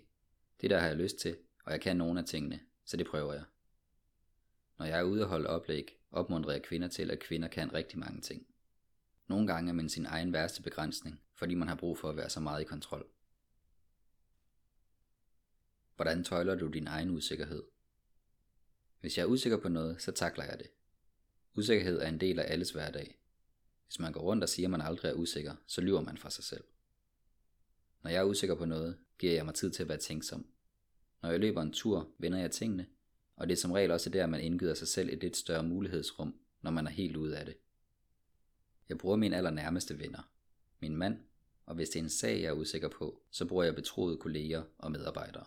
det 0.62 0.70
der 0.70 0.80
har 0.80 0.88
jeg 0.88 0.98
lyst 0.98 1.18
til, 1.18 1.38
og 1.68 1.74
jeg 1.74 1.82
kan 1.82 1.98
nogle 1.98 2.20
af 2.20 2.26
tingene, 2.26 2.60
så 2.86 2.98
det 2.98 3.08
prøver 3.08 3.34
jeg. 3.34 3.44
Når 4.78 4.86
jeg 4.86 5.00
er 5.00 5.04
ude 5.04 5.22
og 5.24 5.30
holde 5.30 5.50
oplæg, 5.50 6.00
opmuntrer 6.12 6.52
jeg 6.52 6.64
kvinder 6.64 6.88
til, 6.88 7.12
at 7.12 7.20
kvinder 7.20 7.48
kan 7.48 7.74
rigtig 7.74 8.00
mange 8.00 8.22
ting. 8.22 8.48
Nogle 9.28 9.48
gange 9.48 9.70
er 9.70 9.74
man 9.74 9.90
sin 9.90 10.06
egen 10.06 10.34
værste 10.34 10.62
begrænsning, 10.62 11.22
fordi 11.34 11.54
man 11.54 11.68
har 11.68 11.76
brug 11.76 11.98
for 11.98 12.10
at 12.10 12.18
være 12.18 12.30
så 12.30 12.40
meget 12.40 12.62
i 12.62 12.66
kontrol. 12.66 13.08
Hvordan 15.96 16.24
tøjler 16.24 16.56
du 16.56 16.68
din 16.68 16.88
egen 16.88 17.10
usikkerhed? 17.10 17.64
Hvis 19.00 19.18
jeg 19.18 19.24
er 19.24 19.28
usikker 19.28 19.58
på 19.58 19.70
noget, 19.70 20.02
så 20.02 20.12
takler 20.12 20.44
jeg 20.44 20.60
det. 20.60 20.68
Usikkerhed 21.56 22.02
er 22.02 22.08
en 22.08 22.20
del 22.20 22.40
af 22.40 22.52
alles 22.52 22.72
hverdag. 22.72 23.20
Hvis 23.88 24.00
man 24.00 24.12
går 24.12 24.22
rundt 24.22 24.44
og 24.44 24.50
siger, 24.50 24.68
at 24.68 24.72
man 24.72 24.82
aldrig 24.82 25.10
er 25.10 25.16
usikker, 25.16 25.56
så 25.66 25.82
lyver 25.82 26.02
man 26.02 26.18
for 26.18 26.30
sig 26.30 26.44
selv. 26.44 26.64
Når 28.04 28.12
jeg 28.12 28.20
er 28.20 28.26
usikker 28.26 28.56
på 28.56 28.66
noget, 28.66 28.98
giver 29.18 29.34
jeg 29.34 29.46
mig 29.46 29.56
tid 29.56 29.72
til 29.72 29.84
at 29.84 29.90
være 29.90 29.98
tænksom. 29.98 30.48
Når 31.22 31.30
jeg 31.30 31.40
løber 31.40 31.62
en 31.62 31.74
tur, 31.74 32.10
vender 32.18 32.40
jeg 32.40 32.52
tingene, 32.52 32.88
og 33.36 33.48
det 33.48 33.54
er 33.54 33.58
som 33.58 33.72
regel 33.72 33.92
også 33.92 34.10
der, 34.10 34.26
man 34.26 34.42
indgyder 34.42 34.74
sig 34.74 34.88
selv 34.88 35.10
et 35.10 35.20
lidt 35.20 35.38
større 35.38 35.64
mulighedsrum, 35.64 36.40
når 36.62 36.72
man 36.72 36.88
er 36.88 36.92
helt 36.92 37.16
ude 37.16 37.38
af 37.38 37.46
det. 37.46 37.58
Jeg 38.90 38.98
bruger 38.98 39.16
mine 39.16 39.38
allernærmeste 39.38 40.00
venner, 40.00 40.32
min 40.80 40.96
mand, 40.96 41.20
og 41.66 41.76
hvis 41.76 41.90
det 41.90 42.00
er 42.00 42.04
en 42.04 42.10
sag, 42.10 42.42
jeg 42.42 42.48
er 42.48 42.54
usikker 42.54 42.90
på, 42.90 43.22
så 43.32 43.46
bruger 43.46 43.64
jeg 43.64 43.76
betroede 43.76 44.18
kolleger 44.18 44.64
og 44.78 44.92
medarbejdere. 44.92 45.46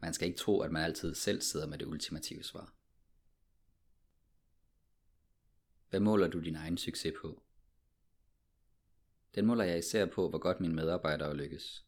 Man 0.00 0.14
skal 0.14 0.28
ikke 0.28 0.38
tro, 0.38 0.60
at 0.60 0.72
man 0.72 0.84
altid 0.84 1.14
selv 1.14 1.40
sidder 1.40 1.66
med 1.66 1.78
det 1.78 1.86
ultimative 1.86 2.42
svar. 2.42 2.74
Hvad 5.90 6.00
måler 6.00 6.28
du 6.28 6.40
din 6.40 6.56
egen 6.56 6.78
succes 6.78 7.14
på? 7.20 7.42
Den 9.34 9.46
måler 9.46 9.64
jeg 9.64 9.78
især 9.78 10.06
på, 10.06 10.28
hvor 10.28 10.38
godt 10.38 10.60
mine 10.60 10.74
medarbejdere 10.74 11.36
lykkes. 11.36 11.87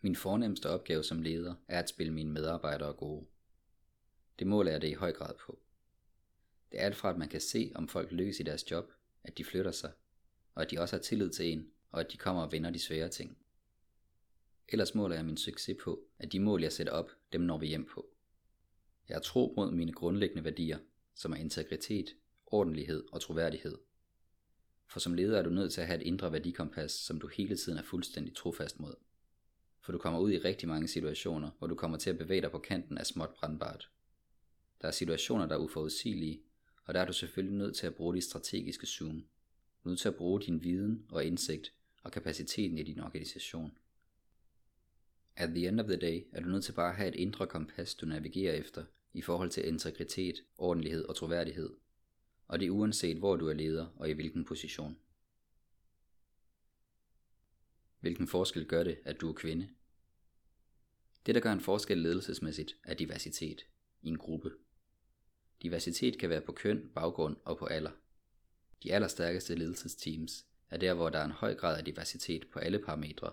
Min 0.00 0.16
fornemmeste 0.16 0.70
opgave 0.70 1.04
som 1.04 1.22
leder 1.22 1.54
er 1.68 1.78
at 1.78 1.88
spille 1.88 2.12
mine 2.12 2.30
medarbejdere 2.30 2.92
gode. 2.92 3.26
Det 4.38 4.46
måler 4.46 4.70
jeg 4.72 4.82
det 4.82 4.88
i 4.88 4.94
høj 4.94 5.12
grad 5.12 5.34
på. 5.46 5.58
Det 6.72 6.80
er 6.80 6.84
alt 6.84 6.96
fra, 6.96 7.10
at 7.10 7.18
man 7.18 7.28
kan 7.28 7.40
se, 7.40 7.72
om 7.74 7.88
folk 7.88 8.12
lykkes 8.12 8.40
i 8.40 8.42
deres 8.42 8.70
job, 8.70 8.92
at 9.24 9.38
de 9.38 9.44
flytter 9.44 9.72
sig, 9.72 9.92
og 10.54 10.62
at 10.62 10.70
de 10.70 10.80
også 10.80 10.96
har 10.96 11.02
tillid 11.02 11.30
til 11.30 11.46
en, 11.52 11.70
og 11.90 12.00
at 12.00 12.12
de 12.12 12.16
kommer 12.16 12.42
og 12.42 12.52
vinder 12.52 12.70
de 12.70 12.78
svære 12.78 13.08
ting. 13.08 13.38
Ellers 14.68 14.94
måler 14.94 15.16
jeg 15.16 15.24
min 15.24 15.36
succes 15.36 15.76
på, 15.84 16.00
at 16.18 16.32
de 16.32 16.40
mål, 16.40 16.62
jeg 16.62 16.72
sætter 16.72 16.92
op, 16.92 17.10
dem 17.32 17.40
når 17.40 17.58
vi 17.58 17.66
hjem 17.66 17.86
på. 17.94 18.06
Jeg 19.08 19.14
har 19.14 19.20
tro 19.20 19.54
mod 19.56 19.72
mine 19.72 19.92
grundlæggende 19.92 20.44
værdier, 20.44 20.78
som 21.14 21.32
er 21.32 21.36
integritet, 21.36 22.16
ordentlighed 22.46 23.04
og 23.12 23.20
troværdighed. 23.20 23.78
For 24.86 25.00
som 25.00 25.14
leder 25.14 25.38
er 25.38 25.42
du 25.42 25.50
nødt 25.50 25.72
til 25.72 25.80
at 25.80 25.86
have 25.86 26.00
et 26.00 26.06
indre 26.06 26.32
værdikompas, 26.32 26.92
som 26.92 27.20
du 27.20 27.26
hele 27.26 27.56
tiden 27.56 27.78
er 27.78 27.82
fuldstændig 27.82 28.36
trofast 28.36 28.80
mod. 28.80 28.94
For 29.90 29.92
du 29.92 29.98
kommer 29.98 30.20
ud 30.20 30.32
i 30.32 30.38
rigtig 30.38 30.68
mange 30.68 30.88
situationer, 30.88 31.50
hvor 31.58 31.66
du 31.66 31.74
kommer 31.74 31.98
til 31.98 32.10
at 32.10 32.18
bevæge 32.18 32.40
dig 32.40 32.50
på 32.50 32.58
kanten 32.58 32.98
af 32.98 33.06
småt 33.06 33.30
brandbart. 33.34 33.90
Der 34.82 34.88
er 34.88 34.92
situationer, 34.92 35.46
der 35.46 35.54
er 35.54 35.58
uforudsigelige, 35.58 36.42
og 36.84 36.94
der 36.94 37.00
er 37.00 37.04
du 37.04 37.12
selvfølgelig 37.12 37.58
nødt 37.58 37.76
til 37.76 37.86
at 37.86 37.94
bruge 37.94 38.14
dit 38.14 38.24
strategiske 38.24 38.86
zoom. 38.86 39.20
Du 39.84 39.88
er 39.88 39.90
nødt 39.90 40.00
til 40.00 40.08
at 40.08 40.14
bruge 40.14 40.40
din 40.40 40.64
viden 40.64 41.06
og 41.08 41.24
indsigt 41.24 41.72
og 42.02 42.12
kapaciteten 42.12 42.78
i 42.78 42.82
din 42.82 43.00
organisation. 43.00 43.78
At 45.36 45.48
the 45.48 45.68
end 45.68 45.80
of 45.80 45.86
the 45.86 45.96
day 45.96 46.26
er 46.32 46.40
du 46.40 46.48
nødt 46.48 46.64
til 46.64 46.72
bare 46.72 46.90
at 46.90 46.96
have 46.96 47.08
et 47.08 47.14
indre 47.14 47.46
kompas, 47.46 47.94
du 47.94 48.06
navigerer 48.06 48.54
efter, 48.54 48.84
i 49.12 49.22
forhold 49.22 49.50
til 49.50 49.68
integritet, 49.68 50.34
ordentlighed 50.58 51.04
og 51.04 51.16
troværdighed. 51.16 51.70
Og 52.48 52.60
det 52.60 52.66
er 52.66 52.70
uanset 52.70 53.16
hvor 53.16 53.36
du 53.36 53.48
er 53.48 53.54
leder 53.54 53.86
og 53.96 54.10
i 54.10 54.12
hvilken 54.12 54.44
position. 54.44 54.98
Hvilken 58.00 58.28
forskel 58.28 58.66
gør 58.66 58.84
det, 58.84 58.98
at 59.04 59.20
du 59.20 59.28
er 59.28 59.34
kvinde? 59.34 59.68
Det, 61.30 61.34
der 61.34 61.40
gør 61.40 61.52
en 61.52 61.60
forskel 61.60 61.98
ledelsesmæssigt, 61.98 62.76
er 62.84 62.94
diversitet 62.94 63.66
i 64.02 64.08
en 64.08 64.18
gruppe. 64.18 64.50
Diversitet 65.62 66.18
kan 66.18 66.30
være 66.30 66.40
på 66.40 66.52
køn, 66.52 66.90
baggrund 66.94 67.36
og 67.44 67.58
på 67.58 67.66
alder. 67.66 67.90
De 68.82 68.92
allerstærkeste 68.92 69.54
ledelsesteams 69.54 70.46
er 70.70 70.76
der, 70.76 70.94
hvor 70.94 71.10
der 71.10 71.18
er 71.18 71.24
en 71.24 71.30
høj 71.30 71.54
grad 71.54 71.78
af 71.78 71.84
diversitet 71.84 72.46
på 72.52 72.58
alle 72.58 72.78
parametre, 72.78 73.32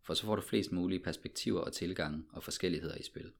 for 0.00 0.14
så 0.14 0.26
får 0.26 0.36
du 0.36 0.42
flest 0.42 0.72
mulige 0.72 1.00
perspektiver 1.00 1.60
og 1.60 1.72
tilgange 1.72 2.24
og 2.32 2.42
forskelligheder 2.42 2.96
i 2.96 3.02
spil. 3.02 3.32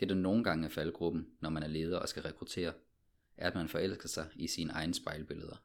Det 0.00 0.08
der 0.08 0.14
nogle 0.14 0.44
gange 0.44 0.66
er 0.66 0.70
faldgruppen, 0.70 1.28
når 1.40 1.50
man 1.50 1.62
er 1.62 1.68
leder 1.68 1.98
og 1.98 2.08
skal 2.08 2.22
rekruttere, 2.22 2.72
er 3.36 3.46
at 3.46 3.54
man 3.54 3.68
forelsker 3.68 4.08
sig 4.08 4.28
i 4.34 4.46
sine 4.46 4.72
egne 4.72 4.94
spejlbilleder. 4.94 5.56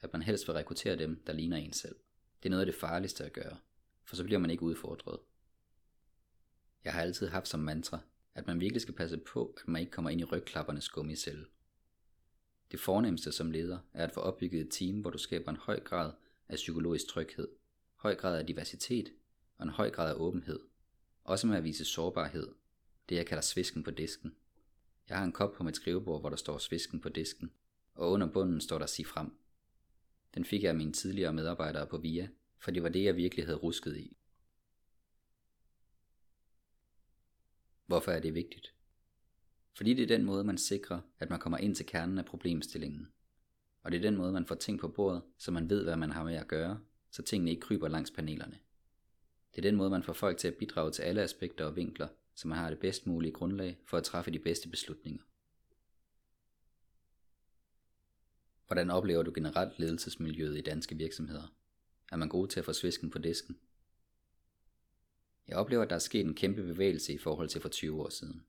At 0.00 0.12
man 0.12 0.22
helst 0.22 0.48
vil 0.48 0.54
rekruttere 0.54 0.96
dem, 0.96 1.22
der 1.26 1.32
ligner 1.32 1.56
en 1.56 1.72
selv. 1.72 1.96
Det 2.42 2.48
er 2.48 2.50
noget 2.50 2.66
af 2.66 2.72
det 2.72 2.80
farligste 2.80 3.24
at 3.24 3.32
gøre, 3.32 3.56
for 4.04 4.16
så 4.16 4.24
bliver 4.24 4.38
man 4.38 4.50
ikke 4.50 4.62
udfordret. 4.62 5.18
Jeg 6.84 6.92
har 6.92 7.00
altid 7.00 7.28
haft 7.28 7.48
som 7.48 7.60
mantra, 7.60 7.98
at 8.34 8.46
man 8.46 8.60
virkelig 8.60 8.82
skal 8.82 8.94
passe 8.94 9.18
på, 9.18 9.54
at 9.56 9.68
man 9.68 9.80
ikke 9.80 9.92
kommer 9.92 10.10
ind 10.10 10.20
i 10.20 10.24
rygklappernes 10.24 10.88
gummicelle. 10.88 11.46
Det 12.70 12.80
fornemmeste 12.80 13.32
som 13.32 13.50
leder 13.50 13.78
er 13.92 14.04
at 14.04 14.12
få 14.12 14.20
opbygget 14.20 14.60
et 14.60 14.70
team, 14.70 15.00
hvor 15.00 15.10
du 15.10 15.18
skaber 15.18 15.50
en 15.50 15.56
høj 15.56 15.80
grad 15.80 16.12
af 16.48 16.56
psykologisk 16.56 17.08
tryghed, 17.08 17.48
høj 17.96 18.14
grad 18.14 18.38
af 18.38 18.46
diversitet 18.46 19.12
og 19.58 19.64
en 19.64 19.70
høj 19.70 19.90
grad 19.90 20.10
af 20.10 20.14
åbenhed. 20.14 20.60
Også 21.24 21.46
med 21.46 21.56
at 21.56 21.64
vise 21.64 21.84
sårbarhed, 21.84 22.48
det 23.08 23.16
jeg 23.16 23.26
kalder 23.26 23.42
svisken 23.42 23.82
på 23.82 23.90
disken. 23.90 24.34
Jeg 25.08 25.18
har 25.18 25.24
en 25.24 25.32
kop 25.32 25.52
på 25.52 25.64
mit 25.64 25.76
skrivebord, 25.76 26.20
hvor 26.20 26.30
der 26.30 26.36
står 26.36 26.58
svisken 26.58 27.00
på 27.00 27.08
disken, 27.08 27.50
og 27.94 28.10
under 28.10 28.26
bunden 28.26 28.60
står 28.60 28.78
der 28.78 28.86
sig 28.86 29.06
frem. 29.06 29.36
Den 30.34 30.44
fik 30.44 30.62
jeg 30.62 30.68
af 30.68 30.76
mine 30.76 30.92
tidligere 30.92 31.32
medarbejdere 31.32 31.86
på 31.86 31.98
VIA, 31.98 32.28
for 32.58 32.70
det 32.70 32.82
var 32.82 32.88
det, 32.88 33.04
jeg 33.04 33.16
virkelig 33.16 33.44
havde 33.44 33.58
rusket 33.58 33.96
i. 33.96 34.16
Hvorfor 37.90 38.12
er 38.12 38.20
det 38.20 38.34
vigtigt? 38.34 38.74
Fordi 39.76 39.94
det 39.94 40.02
er 40.02 40.16
den 40.16 40.24
måde, 40.24 40.44
man 40.44 40.58
sikrer, 40.58 41.00
at 41.18 41.30
man 41.30 41.40
kommer 41.40 41.58
ind 41.58 41.74
til 41.74 41.86
kernen 41.86 42.18
af 42.18 42.24
problemstillingen. 42.24 43.08
Og 43.82 43.92
det 43.92 43.98
er 43.98 44.02
den 44.02 44.16
måde, 44.16 44.32
man 44.32 44.46
får 44.46 44.54
ting 44.54 44.80
på 44.80 44.88
bordet, 44.88 45.22
så 45.38 45.50
man 45.50 45.70
ved, 45.70 45.84
hvad 45.84 45.96
man 45.96 46.12
har 46.12 46.24
med 46.24 46.34
at 46.34 46.48
gøre, 46.48 46.80
så 47.10 47.22
tingene 47.22 47.50
ikke 47.50 47.60
kryber 47.60 47.88
langs 47.88 48.10
panelerne. 48.10 48.58
Det 49.54 49.58
er 49.58 49.68
den 49.70 49.76
måde, 49.76 49.90
man 49.90 50.02
får 50.02 50.12
folk 50.12 50.38
til 50.38 50.48
at 50.48 50.54
bidrage 50.54 50.90
til 50.90 51.02
alle 51.02 51.22
aspekter 51.22 51.64
og 51.64 51.76
vinkler, 51.76 52.08
så 52.34 52.48
man 52.48 52.58
har 52.58 52.70
det 52.70 52.78
bedst 52.78 53.06
mulige 53.06 53.32
grundlag 53.32 53.78
for 53.86 53.96
at 53.96 54.04
træffe 54.04 54.30
de 54.30 54.38
bedste 54.38 54.68
beslutninger. 54.68 55.22
Hvordan 58.66 58.90
oplever 58.90 59.22
du 59.22 59.32
generelt 59.34 59.78
ledelsesmiljøet 59.78 60.58
i 60.58 60.60
danske 60.60 60.96
virksomheder? 60.96 61.54
Er 62.12 62.16
man 62.16 62.28
god 62.28 62.48
til 62.48 62.60
at 62.60 62.64
få 62.64 62.72
svisken 62.72 63.10
på 63.10 63.18
disken? 63.18 63.56
Jeg 65.50 65.58
oplever, 65.58 65.82
at 65.82 65.90
der 65.90 65.96
er 65.96 66.00
sket 66.00 66.26
en 66.26 66.34
kæmpe 66.34 66.62
bevægelse 66.62 67.12
i 67.12 67.18
forhold 67.18 67.48
til 67.48 67.60
for 67.60 67.68
20 67.68 68.02
år 68.02 68.08
siden. 68.08 68.42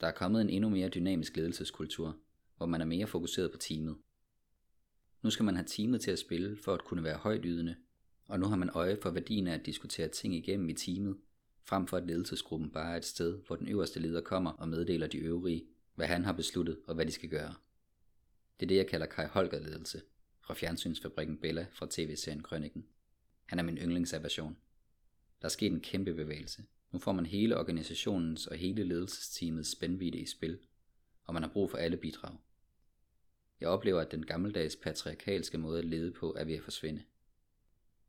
Der 0.00 0.06
er 0.06 0.12
kommet 0.12 0.40
en 0.40 0.50
endnu 0.50 0.68
mere 0.68 0.88
dynamisk 0.88 1.36
ledelseskultur, 1.36 2.16
hvor 2.56 2.66
man 2.66 2.80
er 2.80 2.84
mere 2.84 3.06
fokuseret 3.06 3.50
på 3.52 3.58
teamet. 3.58 3.96
Nu 5.22 5.30
skal 5.30 5.44
man 5.44 5.54
have 5.54 5.66
teamet 5.66 6.00
til 6.00 6.10
at 6.10 6.18
spille 6.18 6.56
for 6.56 6.74
at 6.74 6.84
kunne 6.84 7.04
være 7.04 7.16
højtydende, 7.16 7.76
og 8.26 8.40
nu 8.40 8.46
har 8.46 8.56
man 8.56 8.70
øje 8.70 8.96
for 9.02 9.10
værdien 9.10 9.46
af 9.46 9.54
at 9.54 9.66
diskutere 9.66 10.08
ting 10.08 10.34
igennem 10.34 10.68
i 10.68 10.74
teamet, 10.74 11.16
frem 11.62 11.86
for 11.86 11.96
at 11.96 12.06
ledelsesgruppen 12.06 12.70
bare 12.70 12.92
er 12.92 12.96
et 12.96 13.04
sted, 13.04 13.40
hvor 13.46 13.56
den 13.56 13.68
øverste 13.68 14.00
leder 14.00 14.20
kommer 14.20 14.50
og 14.50 14.68
meddeler 14.68 15.06
de 15.06 15.18
øvrige, 15.18 15.66
hvad 15.94 16.06
han 16.06 16.24
har 16.24 16.32
besluttet 16.32 16.78
og 16.86 16.94
hvad 16.94 17.06
de 17.06 17.12
skal 17.12 17.28
gøre. 17.28 17.54
Det 18.60 18.66
er 18.66 18.68
det, 18.68 18.76
jeg 18.76 18.86
kalder 18.86 19.06
Kai 19.06 19.26
Holger-ledelse, 19.26 20.02
fra 20.40 20.54
fjernsynsfabrikken 20.54 21.36
Bella 21.36 21.66
fra 21.72 21.86
tv-serien 21.90 22.42
Krønningen. 22.42 22.86
Han 23.46 23.58
er 23.58 23.62
min 23.62 23.78
yndlingsaversion. 23.78 24.56
Der 25.40 25.46
er 25.46 25.50
sket 25.50 25.72
en 25.72 25.80
kæmpe 25.80 26.14
bevægelse. 26.14 26.64
Nu 26.92 26.98
får 26.98 27.12
man 27.12 27.26
hele 27.26 27.58
organisationens 27.58 28.46
og 28.46 28.56
hele 28.56 28.84
ledelsesteamets 28.84 29.70
spændvidde 29.70 30.18
i 30.18 30.26
spil, 30.26 30.58
og 31.24 31.34
man 31.34 31.42
har 31.42 31.50
brug 31.50 31.70
for 31.70 31.78
alle 31.78 31.96
bidrag. 31.96 32.38
Jeg 33.60 33.68
oplever, 33.68 34.00
at 34.00 34.10
den 34.10 34.26
gammeldags 34.26 34.76
patriarkalske 34.76 35.58
måde 35.58 35.78
at 35.78 35.84
lede 35.84 36.12
på 36.12 36.34
er 36.38 36.44
ved 36.44 36.54
at 36.54 36.62
forsvinde. 36.64 37.02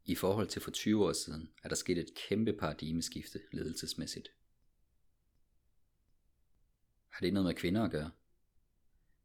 I 0.05 0.15
forhold 0.15 0.47
til 0.47 0.61
for 0.61 0.71
20 0.71 1.05
år 1.05 1.13
siden 1.13 1.49
er 1.63 1.69
der 1.69 1.75
sket 1.75 1.97
et 1.97 2.13
kæmpe 2.27 2.53
paradigmeskifte 2.53 3.39
ledelsesmæssigt. 3.51 4.31
Har 7.09 7.19
det 7.21 7.33
noget 7.33 7.45
med 7.45 7.53
kvinder 7.53 7.83
at 7.83 7.91
gøre? 7.91 8.11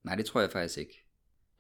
Nej, 0.03 0.15
det 0.15 0.27
tror 0.27 0.41
jeg 0.41 0.51
faktisk 0.51 0.79
ikke. 0.79 1.05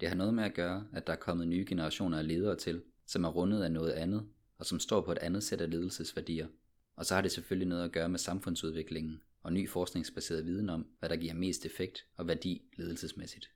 Det 0.00 0.08
har 0.08 0.16
noget 0.16 0.34
med 0.34 0.44
at 0.44 0.54
gøre, 0.54 0.88
at 0.92 1.06
der 1.06 1.12
er 1.12 1.16
kommet 1.16 1.48
nye 1.48 1.64
generationer 1.68 2.18
af 2.18 2.26
ledere 2.26 2.56
til, 2.56 2.82
som 3.06 3.24
er 3.24 3.28
rundet 3.28 3.62
af 3.62 3.72
noget 3.72 3.92
andet, 3.92 4.28
og 4.58 4.66
som 4.66 4.80
står 4.80 5.00
på 5.00 5.12
et 5.12 5.18
andet 5.18 5.44
sæt 5.44 5.60
af 5.60 5.70
ledelsesværdier. 5.70 6.48
Og 6.96 7.06
så 7.06 7.14
har 7.14 7.22
det 7.22 7.32
selvfølgelig 7.32 7.68
noget 7.68 7.84
at 7.84 7.92
gøre 7.92 8.08
med 8.08 8.18
samfundsudviklingen 8.18 9.22
og 9.42 9.52
ny 9.52 9.68
forskningsbaseret 9.68 10.46
viden 10.46 10.68
om, 10.68 10.86
hvad 10.98 11.08
der 11.08 11.16
giver 11.16 11.34
mest 11.34 11.66
effekt 11.66 12.06
og 12.16 12.26
værdi 12.26 12.62
ledelsesmæssigt. 12.76 13.50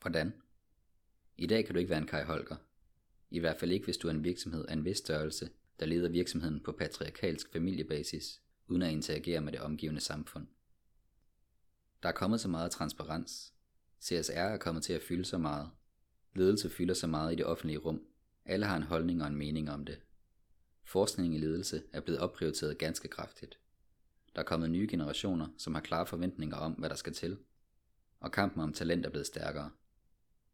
Hvordan? 0.00 0.32
I 1.36 1.46
dag 1.46 1.64
kan 1.64 1.74
du 1.74 1.78
ikke 1.78 1.90
være 1.90 1.98
en 1.98 2.06
Kai 2.06 2.24
Holger. 2.24 2.56
I 3.30 3.38
hvert 3.38 3.56
fald 3.56 3.72
ikke, 3.72 3.84
hvis 3.84 3.96
du 3.96 4.08
er 4.08 4.12
en 4.12 4.24
virksomhed 4.24 4.64
af 4.68 4.72
en 4.72 4.84
vis 4.84 4.98
størrelse, 4.98 5.50
der 5.80 5.86
leder 5.86 6.08
virksomheden 6.08 6.60
på 6.60 6.72
patriarkalsk 6.72 7.52
familiebasis, 7.52 8.42
uden 8.66 8.82
at 8.82 8.92
interagere 8.92 9.40
med 9.40 9.52
det 9.52 9.60
omgivende 9.60 10.00
samfund. 10.00 10.46
Der 12.02 12.08
er 12.08 12.12
kommet 12.12 12.40
så 12.40 12.48
meget 12.48 12.70
transparens. 12.70 13.52
CSR 14.02 14.32
er 14.32 14.58
kommet 14.58 14.82
til 14.82 14.92
at 14.92 15.02
fylde 15.02 15.24
så 15.24 15.38
meget. 15.38 15.70
Ledelse 16.34 16.70
fylder 16.70 16.94
så 16.94 17.06
meget 17.06 17.32
i 17.32 17.36
det 17.36 17.46
offentlige 17.46 17.78
rum. 17.78 18.06
Alle 18.48 18.66
har 18.66 18.76
en 18.76 18.82
holdning 18.82 19.22
og 19.22 19.28
en 19.28 19.36
mening 19.36 19.70
om 19.70 19.84
det. 19.84 19.98
Forskning 20.84 21.34
i 21.34 21.38
ledelse 21.38 21.82
er 21.92 22.00
blevet 22.00 22.20
opprioriteret 22.20 22.78
ganske 22.78 23.08
kraftigt. 23.08 23.58
Der 24.34 24.40
er 24.40 24.46
kommet 24.46 24.70
nye 24.70 24.86
generationer, 24.90 25.48
som 25.58 25.74
har 25.74 25.80
klare 25.80 26.06
forventninger 26.06 26.56
om, 26.56 26.72
hvad 26.72 26.88
der 26.88 26.94
skal 26.94 27.12
til. 27.12 27.38
Og 28.20 28.32
kampen 28.32 28.62
om 28.62 28.72
talent 28.72 29.06
er 29.06 29.10
blevet 29.10 29.26
stærkere. 29.26 29.70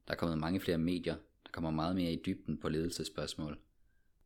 Der 0.07 0.13
er 0.13 0.17
kommet 0.17 0.39
mange 0.39 0.61
flere 0.61 0.79
medier, 0.79 1.15
der 1.15 1.51
kommer 1.53 1.71
meget 1.71 1.97
mere 1.97 2.13
i 2.13 2.23
dybden 2.27 2.59
på 2.59 2.69
ledelsespørgsmål. 2.69 3.59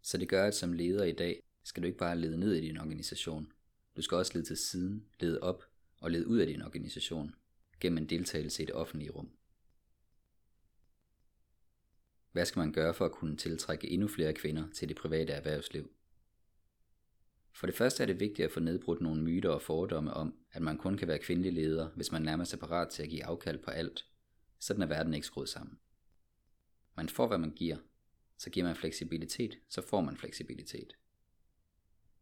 Så 0.02 0.18
det 0.18 0.28
gør, 0.28 0.46
at 0.46 0.54
som 0.54 0.72
leder 0.72 1.04
i 1.04 1.12
dag, 1.12 1.42
skal 1.64 1.82
du 1.82 1.86
ikke 1.86 1.98
bare 1.98 2.18
lede 2.18 2.38
ned 2.38 2.54
i 2.54 2.60
din 2.60 2.78
organisation. 2.78 3.52
Du 3.96 4.02
skal 4.02 4.16
også 4.16 4.32
lede 4.34 4.46
til 4.46 4.56
siden, 4.56 5.06
lede 5.20 5.40
op 5.40 5.64
og 6.00 6.10
lede 6.10 6.26
ud 6.26 6.38
af 6.38 6.46
din 6.46 6.62
organisation 6.62 7.34
gennem 7.80 7.98
en 7.98 8.08
deltagelse 8.08 8.62
i 8.62 8.66
det 8.66 8.74
offentlige 8.74 9.10
rum. 9.10 9.30
Hvad 12.38 12.46
skal 12.46 12.60
man 12.60 12.72
gøre 12.72 12.94
for 12.94 13.04
at 13.04 13.12
kunne 13.12 13.36
tiltrække 13.36 13.90
endnu 13.90 14.08
flere 14.08 14.32
kvinder 14.32 14.64
til 14.74 14.88
det 14.88 14.96
private 14.96 15.32
erhvervsliv? 15.32 15.90
For 17.52 17.66
det 17.66 17.76
første 17.76 18.02
er 18.02 18.06
det 18.06 18.20
vigtigt 18.20 18.46
at 18.46 18.52
få 18.52 18.60
nedbrudt 18.60 19.00
nogle 19.00 19.22
myter 19.22 19.50
og 19.50 19.62
fordomme 19.62 20.14
om, 20.14 20.34
at 20.52 20.62
man 20.62 20.78
kun 20.78 20.96
kan 20.96 21.08
være 21.08 21.18
kvindelig 21.18 21.52
leder, 21.52 21.88
hvis 21.88 22.12
man 22.12 22.22
nærmest 22.22 22.54
er 22.54 22.56
parat 22.56 22.88
til 22.88 23.02
at 23.02 23.08
give 23.08 23.24
afkald 23.24 23.58
på 23.58 23.70
alt. 23.70 24.06
Sådan 24.58 24.82
er 24.82 24.86
verden 24.86 25.14
ikke 25.14 25.26
skruet 25.26 25.48
sammen. 25.48 25.78
Man 26.96 27.08
får, 27.08 27.26
hvad 27.26 27.38
man 27.38 27.50
giver. 27.50 27.76
Så 28.36 28.50
giver 28.50 28.66
man 28.66 28.76
fleksibilitet, 28.76 29.58
så 29.68 29.82
får 29.82 30.00
man 30.00 30.16
fleksibilitet. 30.16 30.96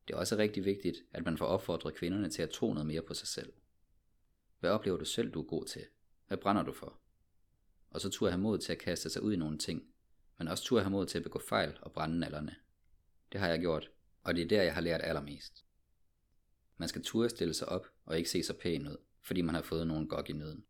Det 0.09 0.15
er 0.15 0.19
også 0.19 0.37
rigtig 0.37 0.65
vigtigt, 0.65 0.97
at 1.13 1.25
man 1.25 1.39
får 1.39 1.47
opfordret 1.47 1.95
kvinderne 1.95 2.31
til 2.31 2.43
at 2.43 2.51
tro 2.51 2.73
noget 2.73 2.87
mere 2.87 3.03
på 3.03 3.15
sig 3.15 3.29
selv. 3.29 3.53
Hvad 4.61 4.71
oplever 4.71 4.97
du 4.97 5.05
selv, 5.05 5.31
du 5.31 5.41
er 5.41 5.47
god 5.47 5.65
til? 5.65 5.83
Hvad 6.27 6.39
brænder 6.39 6.63
du 6.63 6.73
for? 6.73 7.01
Og 7.91 8.01
så 8.01 8.11
turde 8.11 8.33
have 8.33 8.43
mod 8.43 8.59
til 8.59 8.73
at 8.73 8.79
kaste 8.79 9.11
sig 9.11 9.23
ud 9.23 9.33
i 9.33 9.37
nogle 9.37 9.59
ting, 9.59 9.83
men 10.39 10.49
også 10.49 10.65
turde 10.65 10.83
have 10.83 10.91
mod 10.91 11.07
til 11.07 11.19
at 11.19 11.25
begå 11.25 11.39
fejl 11.39 11.79
og 11.83 11.93
brænde 11.93 12.19
nallerne. 12.19 12.57
Det 13.33 13.41
har 13.41 13.49
jeg 13.49 13.61
gjort, 13.61 13.91
og 14.23 14.35
det 14.35 14.45
er 14.45 14.49
der, 14.49 14.63
jeg 14.63 14.75
har 14.75 14.81
lært 14.81 15.01
allermest. 15.05 15.65
Man 16.77 16.89
skal 16.89 17.03
turde 17.03 17.29
stille 17.29 17.55
sig 17.55 17.69
op 17.69 17.87
og 18.05 18.19
ikke 18.19 18.31
se 18.31 18.43
så 18.43 18.55
pæn 18.55 18.89
ud, 18.89 18.97
fordi 19.23 19.41
man 19.41 19.55
har 19.55 19.63
fået 19.63 19.87
nogen 19.87 20.09
gok 20.09 20.31
i 20.31 20.33
nøden. 20.33 20.65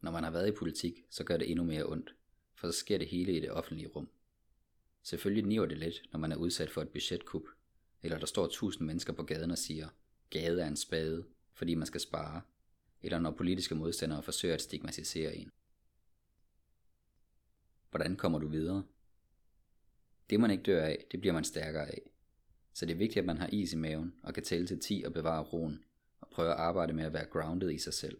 Når 0.00 0.10
man 0.10 0.24
har 0.24 0.30
været 0.30 0.48
i 0.48 0.56
politik, 0.56 1.04
så 1.10 1.24
gør 1.24 1.36
det 1.36 1.50
endnu 1.50 1.64
mere 1.64 1.84
ondt, 1.86 2.14
for 2.54 2.70
så 2.70 2.78
sker 2.78 2.98
det 2.98 3.08
hele 3.08 3.36
i 3.36 3.40
det 3.40 3.50
offentlige 3.50 3.88
rum. 3.88 4.08
Selvfølgelig 5.02 5.44
niver 5.44 5.66
det 5.66 5.78
lidt, 5.78 6.02
når 6.12 6.18
man 6.18 6.32
er 6.32 6.36
udsat 6.36 6.70
for 6.70 6.82
et 6.82 6.88
budgetkup, 6.88 7.42
eller 8.02 8.18
der 8.18 8.26
står 8.26 8.46
tusind 8.46 8.86
mennesker 8.86 9.12
på 9.12 9.22
gaden 9.22 9.50
og 9.50 9.58
siger, 9.58 9.88
gade 10.30 10.62
er 10.62 10.66
en 10.66 10.76
spade, 10.76 11.26
fordi 11.54 11.74
man 11.74 11.86
skal 11.86 12.00
spare, 12.00 12.42
eller 13.02 13.18
når 13.18 13.30
politiske 13.30 13.74
modstandere 13.74 14.22
forsøger 14.22 14.54
at 14.54 14.62
stigmatisere 14.62 15.36
en. 15.36 15.50
Hvordan 17.92 18.16
kommer 18.16 18.38
du 18.38 18.48
videre? 18.48 18.84
Det 20.30 20.40
man 20.40 20.50
ikke 20.50 20.62
dør 20.62 20.84
af, 20.84 21.06
det 21.12 21.20
bliver 21.20 21.32
man 21.32 21.44
stærkere 21.44 21.86
af. 21.86 22.00
Så 22.72 22.86
det 22.86 22.92
er 22.92 22.98
vigtigt, 22.98 23.18
at 23.18 23.26
man 23.26 23.38
har 23.38 23.48
is 23.52 23.72
i 23.72 23.76
maven 23.76 24.14
og 24.22 24.34
kan 24.34 24.42
tælle 24.42 24.66
til 24.66 24.80
10 24.80 25.02
og 25.06 25.12
bevare 25.12 25.42
roen, 25.42 25.84
og 26.20 26.28
prøve 26.28 26.50
at 26.50 26.56
arbejde 26.56 26.92
med 26.92 27.04
at 27.04 27.12
være 27.12 27.24
grounded 27.24 27.70
i 27.70 27.78
sig 27.78 27.94
selv. 27.94 28.18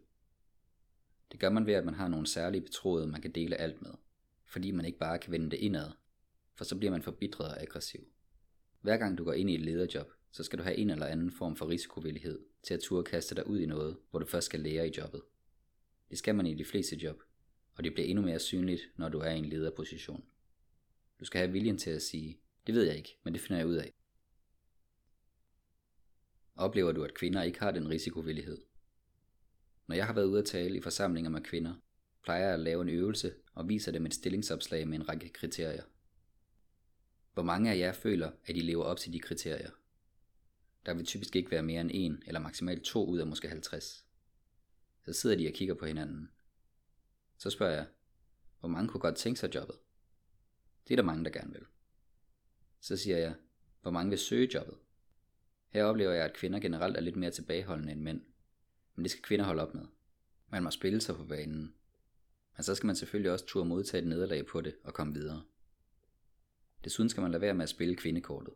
Det 1.32 1.40
gør 1.40 1.50
man 1.50 1.66
ved, 1.66 1.74
at 1.74 1.84
man 1.84 1.94
har 1.94 2.08
nogle 2.08 2.26
særlige 2.26 2.60
betroede, 2.60 3.06
man 3.06 3.20
kan 3.20 3.32
dele 3.32 3.56
alt 3.56 3.82
med, 3.82 3.90
fordi 4.46 4.70
man 4.70 4.84
ikke 4.84 4.98
bare 4.98 5.18
kan 5.18 5.32
vende 5.32 5.50
det 5.50 5.56
indad, 5.56 5.90
for 6.54 6.64
så 6.64 6.78
bliver 6.78 6.90
man 6.90 7.02
forbitret 7.02 7.48
og 7.48 7.62
aggressiv. 7.62 8.00
Hver 8.80 8.96
gang 8.96 9.18
du 9.18 9.24
går 9.24 9.32
ind 9.32 9.50
i 9.50 9.54
et 9.54 9.60
lederjob, 9.60 10.12
så 10.30 10.42
skal 10.42 10.58
du 10.58 10.64
have 10.64 10.76
en 10.76 10.90
eller 10.90 11.06
anden 11.06 11.30
form 11.30 11.56
for 11.56 11.68
risikovillighed 11.68 12.40
til 12.62 12.74
at 12.74 12.80
turde 12.80 13.04
kaste 13.04 13.34
dig 13.34 13.46
ud 13.46 13.60
i 13.60 13.66
noget, 13.66 13.96
hvor 14.10 14.18
du 14.18 14.26
først 14.26 14.46
skal 14.46 14.60
lære 14.60 14.88
i 14.88 14.92
jobbet. 14.98 15.22
Det 16.10 16.18
skal 16.18 16.34
man 16.34 16.46
i 16.46 16.54
de 16.54 16.64
fleste 16.64 16.96
job, 16.96 17.22
og 17.74 17.84
det 17.84 17.94
bliver 17.94 18.08
endnu 18.08 18.24
mere 18.24 18.38
synligt, 18.38 18.82
når 18.96 19.08
du 19.08 19.18
er 19.18 19.30
i 19.30 19.38
en 19.38 19.48
lederposition. 19.48 20.24
Du 21.20 21.24
skal 21.24 21.38
have 21.38 21.52
viljen 21.52 21.78
til 21.78 21.90
at 21.90 22.02
sige, 22.02 22.38
det 22.66 22.74
ved 22.74 22.84
jeg 22.84 22.96
ikke, 22.96 23.18
men 23.24 23.34
det 23.34 23.42
finder 23.42 23.58
jeg 23.58 23.66
ud 23.66 23.74
af. 23.74 23.92
Oplever 26.56 26.92
du, 26.92 27.04
at 27.04 27.14
kvinder 27.14 27.42
ikke 27.42 27.58
har 27.58 27.70
den 27.70 27.88
risikovillighed? 27.88 28.58
Når 29.86 29.94
jeg 29.94 30.06
har 30.06 30.12
været 30.12 30.26
ude 30.26 30.38
at 30.38 30.44
tale 30.44 30.76
i 30.76 30.80
forsamlinger 30.80 31.30
med 31.30 31.40
kvinder, 31.40 31.74
plejer 32.22 32.44
jeg 32.44 32.54
at 32.54 32.60
lave 32.60 32.82
en 32.82 32.88
øvelse 32.88 33.34
og 33.54 33.68
viser 33.68 33.92
dem 33.92 34.06
et 34.06 34.14
stillingsopslag 34.14 34.88
med 34.88 34.98
en 34.98 35.08
række 35.08 35.28
kriterier. 35.28 35.82
Hvor 37.34 37.42
mange 37.42 37.72
af 37.72 37.78
jer 37.78 37.92
føler, 37.92 38.30
at 38.46 38.56
I 38.56 38.60
lever 38.60 38.84
op 38.84 38.98
til 38.98 39.12
de 39.12 39.18
kriterier? 39.18 39.70
Der 40.86 40.94
vil 40.94 41.06
typisk 41.06 41.36
ikke 41.36 41.50
være 41.50 41.62
mere 41.62 41.80
end 41.80 41.90
en 41.94 42.22
eller 42.26 42.40
maksimalt 42.40 42.82
to 42.82 43.06
ud 43.06 43.18
af 43.18 43.26
måske 43.26 43.48
50. 43.48 44.06
Så 45.04 45.12
sidder 45.12 45.36
de 45.36 45.48
og 45.48 45.52
kigger 45.52 45.74
på 45.74 45.86
hinanden. 45.86 46.30
Så 47.42 47.50
spørger 47.50 47.75
jeg, 47.75 47.87
hvor 48.61 48.68
mange 48.68 48.88
kunne 48.88 49.00
godt 49.00 49.16
tænke 49.16 49.40
sig 49.40 49.54
jobbet? 49.54 49.76
Det 50.88 50.94
er 50.94 50.96
der 50.96 51.02
mange, 51.02 51.25
der 51.25 51.30
gerne 51.30 51.52
vil. 51.52 51.66
Så 52.80 52.96
siger 52.96 53.16
jeg, 53.16 53.34
hvor 53.80 53.90
mange 53.90 54.11
vil 54.11 54.18
søge 54.18 54.49
jobbet? 54.54 54.75
Her 55.68 55.84
oplever 55.84 56.12
jeg, 56.12 56.25
at 56.25 56.37
kvinder 56.37 56.61
generelt 56.61 56.96
er 56.96 57.00
lidt 57.00 57.16
mere 57.16 57.30
tilbageholdende 57.30 57.92
end 57.92 58.00
mænd. 58.00 58.20
Men 58.94 59.02
det 59.02 59.11
skal 59.11 59.22
kvinder 59.22 59.44
holde 59.44 59.62
op 59.62 59.75
med. 59.75 59.87
Man 60.49 60.62
må 60.62 60.70
spille 60.70 61.00
sig 61.00 61.16
på 61.16 61.25
banen. 61.25 61.75
Men 62.56 62.64
så 62.64 62.75
skal 62.75 62.87
man 62.87 62.96
selvfølgelig 62.96 63.32
også 63.32 63.46
turde 63.46 63.68
modtage 63.68 64.02
et 64.02 64.08
nederlag 64.08 64.46
på 64.46 64.61
det 64.61 64.75
og 64.84 64.94
komme 64.94 65.14
videre. 65.14 65.42
Desuden 66.84 67.08
skal 67.08 67.20
man 67.20 67.30
lade 67.30 67.40
være 67.40 67.54
med 67.54 67.62
at 67.62 67.68
spille 67.68 67.96
kvindekortet. 67.96 68.54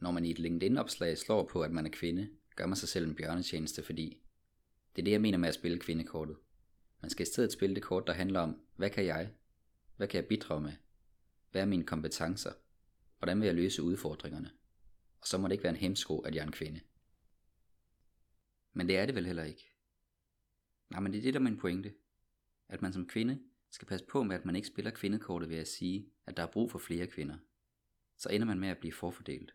Når 0.00 0.10
man 0.10 0.24
i 0.24 0.30
et 0.30 0.38
LinkedIn-opslag 0.38 1.18
slår 1.18 1.46
på, 1.46 1.62
at 1.62 1.70
man 1.72 1.86
er 1.86 1.90
kvinde, 1.90 2.28
gør 2.56 2.66
man 2.66 2.76
sig 2.76 2.88
selv 2.88 3.06
en 3.06 3.14
bjørnetjeneste, 3.14 3.82
fordi 3.82 4.22
det 4.96 5.02
er 5.02 5.04
det, 5.04 5.12
jeg 5.12 5.20
mener 5.20 5.38
med 5.38 5.48
at 5.48 5.54
spille 5.54 5.78
kvindekortet. 5.78 6.36
Man 7.02 7.10
skal 7.10 7.22
i 7.22 7.30
stedet 7.30 7.52
spille 7.52 7.74
det 7.74 7.82
kort, 7.82 8.06
der 8.06 8.12
handler 8.12 8.40
om, 8.40 8.60
hvad 8.76 8.90
kan 8.90 9.04
jeg? 9.04 9.32
Hvad 9.96 10.08
kan 10.08 10.20
jeg 10.20 10.28
bidrage 10.28 10.60
med? 10.60 10.72
Hvad 11.50 11.62
er 11.62 11.66
mine 11.66 11.84
kompetencer? 11.84 12.52
Hvordan 13.18 13.40
vil 13.40 13.46
jeg 13.46 13.54
løse 13.54 13.82
udfordringerne? 13.82 14.50
Og 15.20 15.26
så 15.26 15.38
må 15.38 15.48
det 15.48 15.52
ikke 15.52 15.64
være 15.64 15.72
en 15.72 15.80
hemsko, 15.80 16.18
at 16.18 16.34
jeg 16.34 16.42
er 16.42 16.46
en 16.46 16.52
kvinde. 16.52 16.80
Men 18.72 18.88
det 18.88 18.98
er 18.98 19.06
det 19.06 19.14
vel 19.14 19.26
heller 19.26 19.44
ikke. 19.44 19.64
Nej, 20.90 21.00
men 21.00 21.12
det 21.12 21.18
er 21.18 21.22
det, 21.22 21.34
der 21.34 21.40
er 21.40 21.44
min 21.44 21.58
pointe. 21.58 21.94
At 22.68 22.82
man 22.82 22.92
som 22.92 23.08
kvinde 23.08 23.42
skal 23.70 23.88
passe 23.88 24.06
på 24.06 24.22
med, 24.22 24.36
at 24.36 24.44
man 24.44 24.56
ikke 24.56 24.68
spiller 24.68 24.90
kvindekortet 24.90 25.48
ved 25.48 25.56
at 25.56 25.68
sige, 25.68 26.12
at 26.26 26.36
der 26.36 26.42
er 26.42 26.50
brug 26.50 26.70
for 26.70 26.78
flere 26.78 27.06
kvinder. 27.06 27.38
Så 28.16 28.28
ender 28.28 28.46
man 28.46 28.60
med 28.60 28.68
at 28.68 28.78
blive 28.78 28.92
forfordelt. 28.92 29.54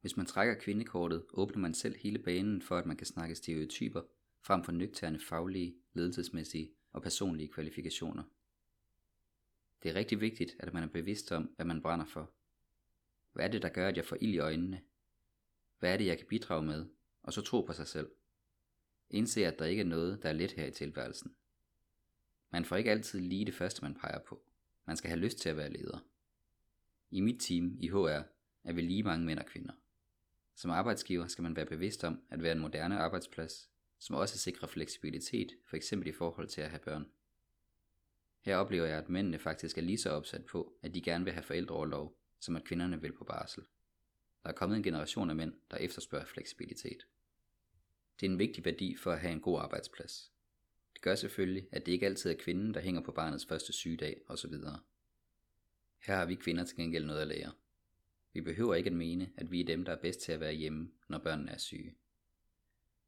Hvis 0.00 0.16
man 0.16 0.26
trækker 0.26 0.54
kvindekortet, 0.54 1.24
åbner 1.30 1.58
man 1.58 1.74
selv 1.74 1.96
hele 1.96 2.18
banen 2.18 2.62
for, 2.62 2.76
at 2.76 2.86
man 2.86 2.96
kan 2.96 3.06
snakke 3.06 3.34
stereotyper, 3.34 4.02
frem 4.44 4.64
for 4.64 4.72
nøgterne 4.72 5.20
faglige, 5.20 5.76
ledelsesmæssige 5.92 6.70
og 6.92 7.02
personlige 7.02 7.48
kvalifikationer. 7.48 8.22
Det 9.82 9.90
er 9.90 9.94
rigtig 9.94 10.20
vigtigt, 10.20 10.56
at 10.58 10.74
man 10.74 10.82
er 10.82 10.88
bevidst 10.88 11.32
om, 11.32 11.42
hvad 11.56 11.66
man 11.66 11.82
brænder 11.82 12.06
for. 12.06 12.30
Hvad 13.32 13.44
er 13.44 13.48
det, 13.48 13.62
der 13.62 13.68
gør, 13.68 13.88
at 13.88 13.96
jeg 13.96 14.04
får 14.04 14.16
ild 14.20 14.34
i 14.34 14.38
øjnene? 14.38 14.82
Hvad 15.78 15.92
er 15.92 15.96
det, 15.96 16.06
jeg 16.06 16.18
kan 16.18 16.26
bidrage 16.26 16.62
med? 16.62 16.86
Og 17.22 17.32
så 17.32 17.42
tro 17.42 17.60
på 17.60 17.72
sig 17.72 17.86
selv. 17.86 18.10
Indse, 19.10 19.46
at 19.46 19.58
der 19.58 19.64
ikke 19.64 19.80
er 19.80 19.86
noget, 19.86 20.22
der 20.22 20.28
er 20.28 20.32
let 20.32 20.52
her 20.52 20.66
i 20.66 20.70
tilværelsen. 20.70 21.34
Man 22.50 22.64
får 22.64 22.76
ikke 22.76 22.90
altid 22.90 23.20
lige 23.20 23.44
det 23.44 23.54
første, 23.54 23.82
man 23.82 23.94
peger 23.94 24.18
på. 24.18 24.42
Man 24.86 24.96
skal 24.96 25.08
have 25.08 25.20
lyst 25.20 25.38
til 25.38 25.48
at 25.48 25.56
være 25.56 25.72
leder. 25.72 26.06
I 27.10 27.20
mit 27.20 27.40
team 27.40 27.76
i 27.80 27.88
HR 27.88 28.22
er 28.64 28.72
vi 28.72 28.80
lige 28.80 29.02
mange 29.02 29.26
mænd 29.26 29.38
og 29.38 29.46
kvinder. 29.46 29.72
Som 30.54 30.70
arbejdsgiver 30.70 31.26
skal 31.26 31.42
man 31.42 31.56
være 31.56 31.66
bevidst 31.66 32.04
om 32.04 32.22
at 32.30 32.42
være 32.42 32.52
en 32.52 32.60
moderne 32.60 32.98
arbejdsplads, 32.98 33.70
som 33.98 34.16
også 34.16 34.38
sikrer 34.38 34.68
fleksibilitet, 34.68 35.52
for 35.66 35.76
eksempel 35.76 36.08
i 36.08 36.12
forhold 36.12 36.48
til 36.48 36.60
at 36.60 36.70
have 36.70 36.80
børn. 36.80 37.06
Her 38.40 38.56
oplever 38.56 38.86
jeg, 38.86 38.98
at 38.98 39.08
mændene 39.08 39.38
faktisk 39.38 39.78
er 39.78 39.82
lige 39.82 39.98
så 39.98 40.10
opsat 40.10 40.44
på, 40.44 40.76
at 40.82 40.94
de 40.94 41.00
gerne 41.00 41.24
vil 41.24 41.32
have 41.32 41.42
forældreoverlov, 41.42 42.18
som 42.40 42.56
at 42.56 42.64
kvinderne 42.64 43.00
vil 43.00 43.12
på 43.12 43.24
barsel. 43.24 43.64
Der 44.42 44.48
er 44.48 44.54
kommet 44.54 44.76
en 44.76 44.82
generation 44.82 45.30
af 45.30 45.36
mænd, 45.36 45.52
der 45.70 45.76
efterspørger 45.76 46.26
fleksibilitet. 46.26 47.06
Det 48.20 48.26
er 48.26 48.30
en 48.30 48.38
vigtig 48.38 48.64
værdi 48.64 48.96
for 48.96 49.12
at 49.12 49.20
have 49.20 49.32
en 49.32 49.40
god 49.40 49.60
arbejdsplads. 49.60 50.32
Det 50.92 51.02
gør 51.02 51.14
selvfølgelig, 51.14 51.68
at 51.72 51.86
det 51.86 51.92
ikke 51.92 52.06
altid 52.06 52.30
er 52.30 52.36
kvinden, 52.38 52.74
der 52.74 52.80
hænger 52.80 53.00
på 53.00 53.12
barnets 53.12 53.46
første 53.46 53.72
sygedag 53.72 54.20
osv. 54.28 54.52
Her 56.06 56.16
har 56.16 56.26
vi 56.26 56.34
kvinder 56.34 56.64
til 56.64 56.76
gengæld 56.76 57.04
noget 57.04 57.20
at 57.20 57.26
lære. 57.26 57.52
Vi 58.32 58.40
behøver 58.40 58.74
ikke 58.74 58.90
at 58.90 58.96
mene, 58.96 59.32
at 59.36 59.50
vi 59.50 59.60
er 59.60 59.64
dem, 59.64 59.84
der 59.84 59.92
er 59.92 60.00
bedst 60.00 60.20
til 60.20 60.32
at 60.32 60.40
være 60.40 60.52
hjemme, 60.52 60.92
når 61.08 61.18
børnene 61.18 61.50
er 61.50 61.58
syge. 61.58 61.94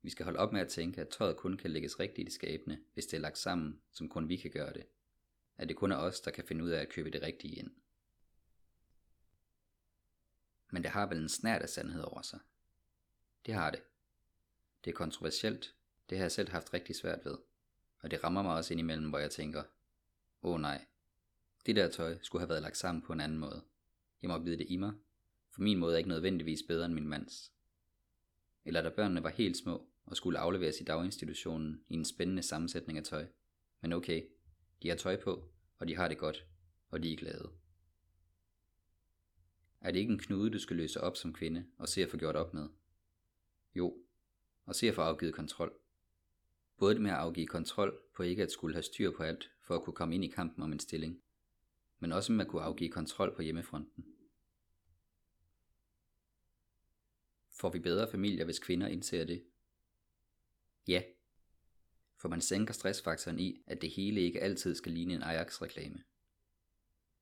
Vi 0.06 0.10
skal 0.10 0.24
holde 0.24 0.38
op 0.38 0.52
med 0.52 0.60
at 0.60 0.68
tænke, 0.68 1.00
at 1.00 1.08
tøjet 1.08 1.36
kun 1.36 1.56
kan 1.56 1.70
lægges 1.70 2.00
rigtigt 2.00 2.28
i 2.28 2.32
skabene, 2.32 2.80
hvis 2.94 3.06
det 3.06 3.16
er 3.16 3.20
lagt 3.20 3.38
sammen, 3.38 3.80
som 3.92 4.08
kun 4.08 4.28
vi 4.28 4.36
kan 4.36 4.50
gøre 4.50 4.72
det. 4.72 4.86
At 5.56 5.68
det 5.68 5.76
kun 5.76 5.92
er 5.92 5.96
os, 5.96 6.20
der 6.20 6.30
kan 6.30 6.44
finde 6.44 6.64
ud 6.64 6.70
af 6.70 6.80
at 6.80 6.88
købe 6.88 7.10
det 7.10 7.22
rigtige 7.22 7.56
ind. 7.56 7.70
Men 10.70 10.82
det 10.82 10.90
har 10.90 11.06
vel 11.06 11.18
en 11.18 11.28
snært 11.28 11.62
af 11.62 11.68
sandhed 11.68 12.02
over 12.02 12.22
sig. 12.22 12.38
Det 13.46 13.54
har 13.54 13.70
det. 13.70 13.82
Det 14.84 14.90
er 14.90 14.94
kontroversielt, 14.94 15.74
det 16.10 16.18
har 16.18 16.24
jeg 16.24 16.32
selv 16.32 16.50
haft 16.50 16.74
rigtig 16.74 16.96
svært 16.96 17.24
ved. 17.24 17.38
Og 18.00 18.10
det 18.10 18.24
rammer 18.24 18.42
mig 18.42 18.54
også 18.54 18.74
indimellem, 18.74 19.08
hvor 19.08 19.18
jeg 19.18 19.30
tænker, 19.30 19.62
åh 20.42 20.54
oh, 20.54 20.60
nej, 20.60 20.84
det 21.66 21.76
der 21.76 21.90
tøj 21.90 22.18
skulle 22.22 22.40
have 22.40 22.48
været 22.48 22.62
lagt 22.62 22.76
sammen 22.76 23.02
på 23.02 23.12
en 23.12 23.20
anden 23.20 23.38
måde. 23.38 23.64
Jeg 24.22 24.30
må 24.30 24.38
vide 24.38 24.58
det 24.58 24.66
i 24.68 24.76
mig, 24.76 24.92
for 25.50 25.62
min 25.62 25.78
måde 25.78 25.94
er 25.94 25.98
ikke 25.98 26.08
nødvendigvis 26.08 26.62
bedre 26.68 26.86
end 26.86 26.94
min 26.94 27.08
mands. 27.08 27.52
Eller 28.64 28.82
da 28.82 28.88
børnene 28.88 29.22
var 29.22 29.30
helt 29.30 29.56
små 29.56 29.88
og 30.06 30.16
skulle 30.16 30.38
afleveres 30.38 30.80
i 30.80 30.84
daginstitutionen 30.84 31.84
i 31.88 31.94
en 31.94 32.04
spændende 32.04 32.42
sammensætning 32.42 32.98
af 32.98 33.04
tøj. 33.04 33.26
Men 33.80 33.92
okay, 33.92 34.22
de 34.82 34.88
har 34.88 34.96
tøj 34.96 35.20
på, 35.22 35.48
og 35.78 35.88
de 35.88 35.96
har 35.96 36.08
det 36.08 36.18
godt, 36.18 36.46
og 36.90 37.02
de 37.02 37.12
er 37.12 37.16
glade. 37.16 37.50
Er 39.80 39.90
det 39.90 39.98
ikke 39.98 40.12
en 40.12 40.18
knude, 40.18 40.50
du 40.50 40.58
skal 40.58 40.76
løse 40.76 41.00
op 41.00 41.16
som 41.16 41.32
kvinde 41.32 41.66
og 41.78 41.88
se 41.88 42.02
at 42.02 42.10
få 42.10 42.16
gjort 42.16 42.36
op 42.36 42.54
med? 42.54 42.68
Jo, 43.74 43.96
og 44.64 44.74
se 44.74 44.88
at 44.88 44.94
få 44.94 45.02
afgivet 45.02 45.34
kontrol. 45.34 45.72
Både 46.78 46.94
det 46.94 47.02
med 47.02 47.10
at 47.10 47.16
afgive 47.16 47.46
kontrol 47.46 48.00
på 48.14 48.22
ikke 48.22 48.42
at 48.42 48.52
skulle 48.52 48.74
have 48.74 48.82
styr 48.82 49.10
på 49.10 49.22
alt 49.22 49.50
for 49.62 49.74
at 49.74 49.82
kunne 49.82 49.94
komme 49.94 50.14
ind 50.14 50.24
i 50.24 50.28
kampen 50.28 50.62
om 50.62 50.72
en 50.72 50.80
stilling, 50.80 51.22
men 51.98 52.12
også 52.12 52.32
med 52.32 52.44
at 52.44 52.50
kunne 52.50 52.62
afgive 52.62 52.90
kontrol 52.90 53.34
på 53.34 53.42
hjemmefronten. 53.42 54.06
Får 57.50 57.70
vi 57.70 57.78
bedre 57.78 58.10
familier, 58.10 58.44
hvis 58.44 58.58
kvinder 58.58 58.86
indser 58.86 59.24
det? 59.24 59.44
Ja, 60.86 61.02
for 62.20 62.28
man 62.28 62.40
sænker 62.40 62.74
stressfaktoren 62.74 63.38
i, 63.38 63.62
at 63.66 63.82
det 63.82 63.90
hele 63.90 64.20
ikke 64.20 64.40
altid 64.40 64.74
skal 64.74 64.92
ligne 64.92 65.14
en 65.14 65.22
Ajax-reklame. 65.22 65.98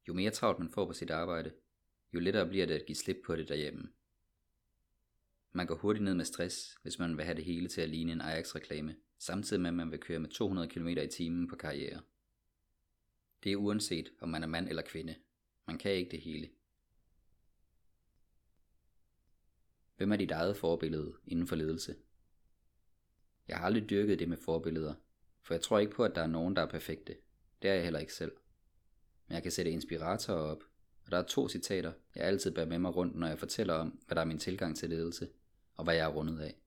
Jo 0.09 0.15
mere 0.15 0.31
travlt 0.31 0.59
man 0.59 0.71
får 0.71 0.87
på 0.87 0.93
sit 0.93 1.11
arbejde, 1.11 1.53
jo 2.15 2.21
lettere 2.21 2.49
bliver 2.49 2.67
det 2.67 2.75
at 2.75 2.87
give 2.87 2.97
slip 2.97 3.17
på 3.27 3.37
det 3.37 3.49
derhjemme. 3.49 3.93
Man 5.53 5.67
går 5.67 5.75
hurtigt 5.75 6.05
ned 6.05 6.15
med 6.15 6.25
stress, 6.25 6.79
hvis 6.83 6.99
man 6.99 7.17
vil 7.17 7.25
have 7.25 7.37
det 7.37 7.45
hele 7.45 7.69
til 7.69 7.81
at 7.81 7.89
ligne 7.89 8.13
en 8.13 8.21
Ajax-reklame, 8.21 8.97
samtidig 9.19 9.63
med 9.63 9.69
at 9.71 9.75
man 9.75 9.91
vil 9.91 10.01
køre 10.01 10.19
med 10.19 10.31
200 10.31 10.69
km 10.69 10.89
i 10.89 11.07
timen 11.07 11.49
på 11.49 11.57
karriere. 11.57 12.03
Det 13.45 13.53
er 13.53 13.57
uanset, 13.57 14.13
om 14.21 14.29
man 14.29 14.43
er 14.43 14.47
mand 14.47 14.69
eller 14.69 14.83
kvinde. 14.83 15.17
Man 15.67 15.79
kan 15.79 15.93
ikke 15.93 16.11
det 16.11 16.21
hele. 16.21 16.51
Hvem 19.97 20.13
er 20.13 20.17
dit 20.17 20.31
eget 20.31 20.57
forbillede 20.57 21.17
inden 21.27 21.47
for 21.47 21.57
ledelse? 21.57 21.97
Jeg 23.49 23.57
har 23.57 23.65
aldrig 23.65 23.91
dyrket 23.91 24.19
det 24.19 24.29
med 24.29 24.37
forbilleder, 24.37 24.95
for 25.43 25.55
jeg 25.55 25.63
tror 25.63 25.79
ikke 25.79 25.93
på, 25.93 26.05
at 26.05 26.15
der 26.15 26.23
er 26.23 26.27
nogen, 26.27 26.57
der 26.57 26.63
er 26.63 26.67
perfekte. 26.67 27.17
Det 27.63 27.71
er 27.71 27.75
jeg 27.75 27.85
heller 27.85 28.01
ikke 28.01 28.15
selv. 28.15 28.33
Men 29.27 29.35
jeg 29.35 29.43
kan 29.43 29.53
sætte 29.53 29.71
inspiratorer 29.71 30.39
op, 30.39 30.63
og 31.05 31.11
der 31.11 31.19
er 31.19 31.23
to 31.23 31.49
citater, 31.49 31.93
jeg 32.15 32.25
altid 32.25 32.55
bærer 32.55 32.67
med 32.67 32.79
mig 32.79 32.97
rundt, 32.97 33.17
når 33.17 33.27
jeg 33.27 33.39
fortæller 33.39 33.75
om, 33.75 34.01
hvad 34.07 34.15
der 34.15 34.21
er 34.21 34.27
min 34.27 34.39
tilgang 34.39 34.77
til 34.77 34.91
ledelse, 34.91 35.29
og 35.75 35.85
hvad 35.85 35.95
jeg 35.95 36.05
er 36.05 36.15
rundet 36.15 36.41
af. 36.41 36.61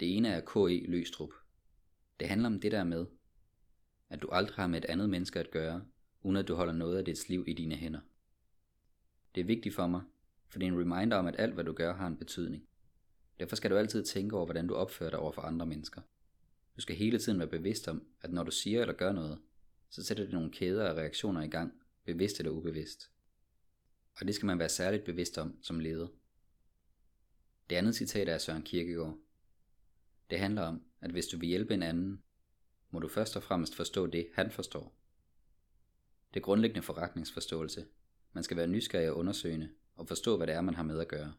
Det 0.00 0.16
ene 0.16 0.28
er 0.28 0.40
K.E. 0.40 0.90
Løstrup. 0.90 1.30
Det 2.20 2.28
handler 2.28 2.48
om 2.48 2.60
det 2.60 2.72
der 2.72 2.84
med, 2.84 3.06
at 4.08 4.22
du 4.22 4.28
aldrig 4.32 4.56
har 4.56 4.66
med 4.66 4.78
et 4.78 4.84
andet 4.84 5.10
menneske 5.10 5.40
at 5.40 5.50
gøre, 5.50 5.84
uden 6.20 6.36
at 6.36 6.48
du 6.48 6.54
holder 6.54 6.72
noget 6.72 6.98
af 6.98 7.04
dit 7.04 7.28
liv 7.28 7.44
i 7.48 7.52
dine 7.52 7.74
hænder. 7.74 8.00
Det 9.34 9.40
er 9.40 9.44
vigtigt 9.44 9.74
for 9.74 9.86
mig, 9.86 10.02
for 10.48 10.58
det 10.58 10.66
er 10.66 10.72
en 10.72 10.80
reminder 10.80 11.16
om, 11.16 11.26
at 11.26 11.34
alt 11.38 11.54
hvad 11.54 11.64
du 11.64 11.72
gør 11.72 11.94
har 11.94 12.06
en 12.06 12.16
betydning. 12.16 12.68
Derfor 13.40 13.56
skal 13.56 13.70
du 13.70 13.76
altid 13.76 14.04
tænke 14.04 14.36
over, 14.36 14.44
hvordan 14.44 14.66
du 14.66 14.74
opfører 14.74 15.10
dig 15.10 15.18
over 15.18 15.32
for 15.32 15.42
andre 15.42 15.66
mennesker. 15.66 16.00
Du 16.76 16.80
skal 16.82 16.96
hele 16.96 17.18
tiden 17.18 17.38
være 17.38 17.48
bevidst 17.48 17.88
om, 17.88 18.06
at 18.20 18.32
når 18.32 18.44
du 18.44 18.50
siger 18.50 18.80
eller 18.80 18.94
gør 18.94 19.12
noget, 19.12 19.38
så 19.90 20.04
sætter 20.04 20.24
det 20.24 20.32
nogle 20.32 20.50
kæder 20.50 20.88
af 20.88 20.94
reaktioner 20.94 21.42
i 21.42 21.48
gang, 21.48 21.72
bevidst 22.04 22.38
eller 22.38 22.52
ubevidst. 22.52 23.10
Og 24.20 24.26
det 24.26 24.34
skal 24.34 24.46
man 24.46 24.58
være 24.58 24.68
særligt 24.68 25.04
bevidst 25.04 25.38
om 25.38 25.62
som 25.62 25.80
leder. 25.80 26.08
Det 27.70 27.76
andet 27.76 27.94
citat 27.94 28.28
er 28.28 28.34
af 28.34 28.40
Søren 28.40 28.62
Kierkegaard. 28.62 29.18
Det 30.30 30.38
handler 30.38 30.62
om, 30.62 30.82
at 31.00 31.10
hvis 31.10 31.26
du 31.26 31.38
vil 31.38 31.48
hjælpe 31.48 31.74
en 31.74 31.82
anden, 31.82 32.22
må 32.90 32.98
du 32.98 33.08
først 33.08 33.36
og 33.36 33.42
fremmest 33.42 33.74
forstå 33.74 34.06
det, 34.06 34.28
han 34.34 34.50
forstår. 34.50 34.94
Det 36.34 36.42
grundlæggende 36.42 36.82
forretningsforståelse. 36.82 37.86
Man 38.32 38.44
skal 38.44 38.56
være 38.56 38.66
nysgerrig 38.66 39.10
og 39.10 39.16
undersøgende, 39.16 39.70
og 39.96 40.08
forstå, 40.08 40.36
hvad 40.36 40.46
det 40.46 40.54
er, 40.54 40.60
man 40.60 40.74
har 40.74 40.82
med 40.82 41.00
at 41.00 41.08
gøre, 41.08 41.34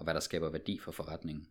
og 0.00 0.04
hvad 0.04 0.14
der 0.14 0.20
skaber 0.20 0.50
værdi 0.50 0.78
for 0.78 0.92
forretningen. 0.92 1.48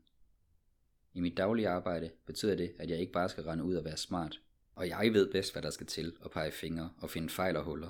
I 1.14 1.20
mit 1.20 1.38
daglige 1.38 1.70
arbejde 1.70 2.12
betyder 2.26 2.56
det, 2.56 2.74
at 2.80 2.90
jeg 2.90 3.00
ikke 3.00 3.12
bare 3.12 3.30
skal 3.30 3.44
rende 3.44 3.64
ud 3.64 3.76
og 3.76 3.86
være 3.86 3.98
smart, 3.98 4.42
og 4.76 4.88
jeg 4.88 5.14
ved 5.14 5.32
bedst, 5.32 5.52
hvad 5.52 5.62
der 5.62 5.70
skal 5.70 5.88
til 5.88 6.18
at 6.26 6.32
pege 6.32 6.52
fingre 6.52 6.94
og 6.98 7.10
finde 7.10 7.30
fejl 7.30 7.56
og 7.56 7.64
huller. 7.64 7.90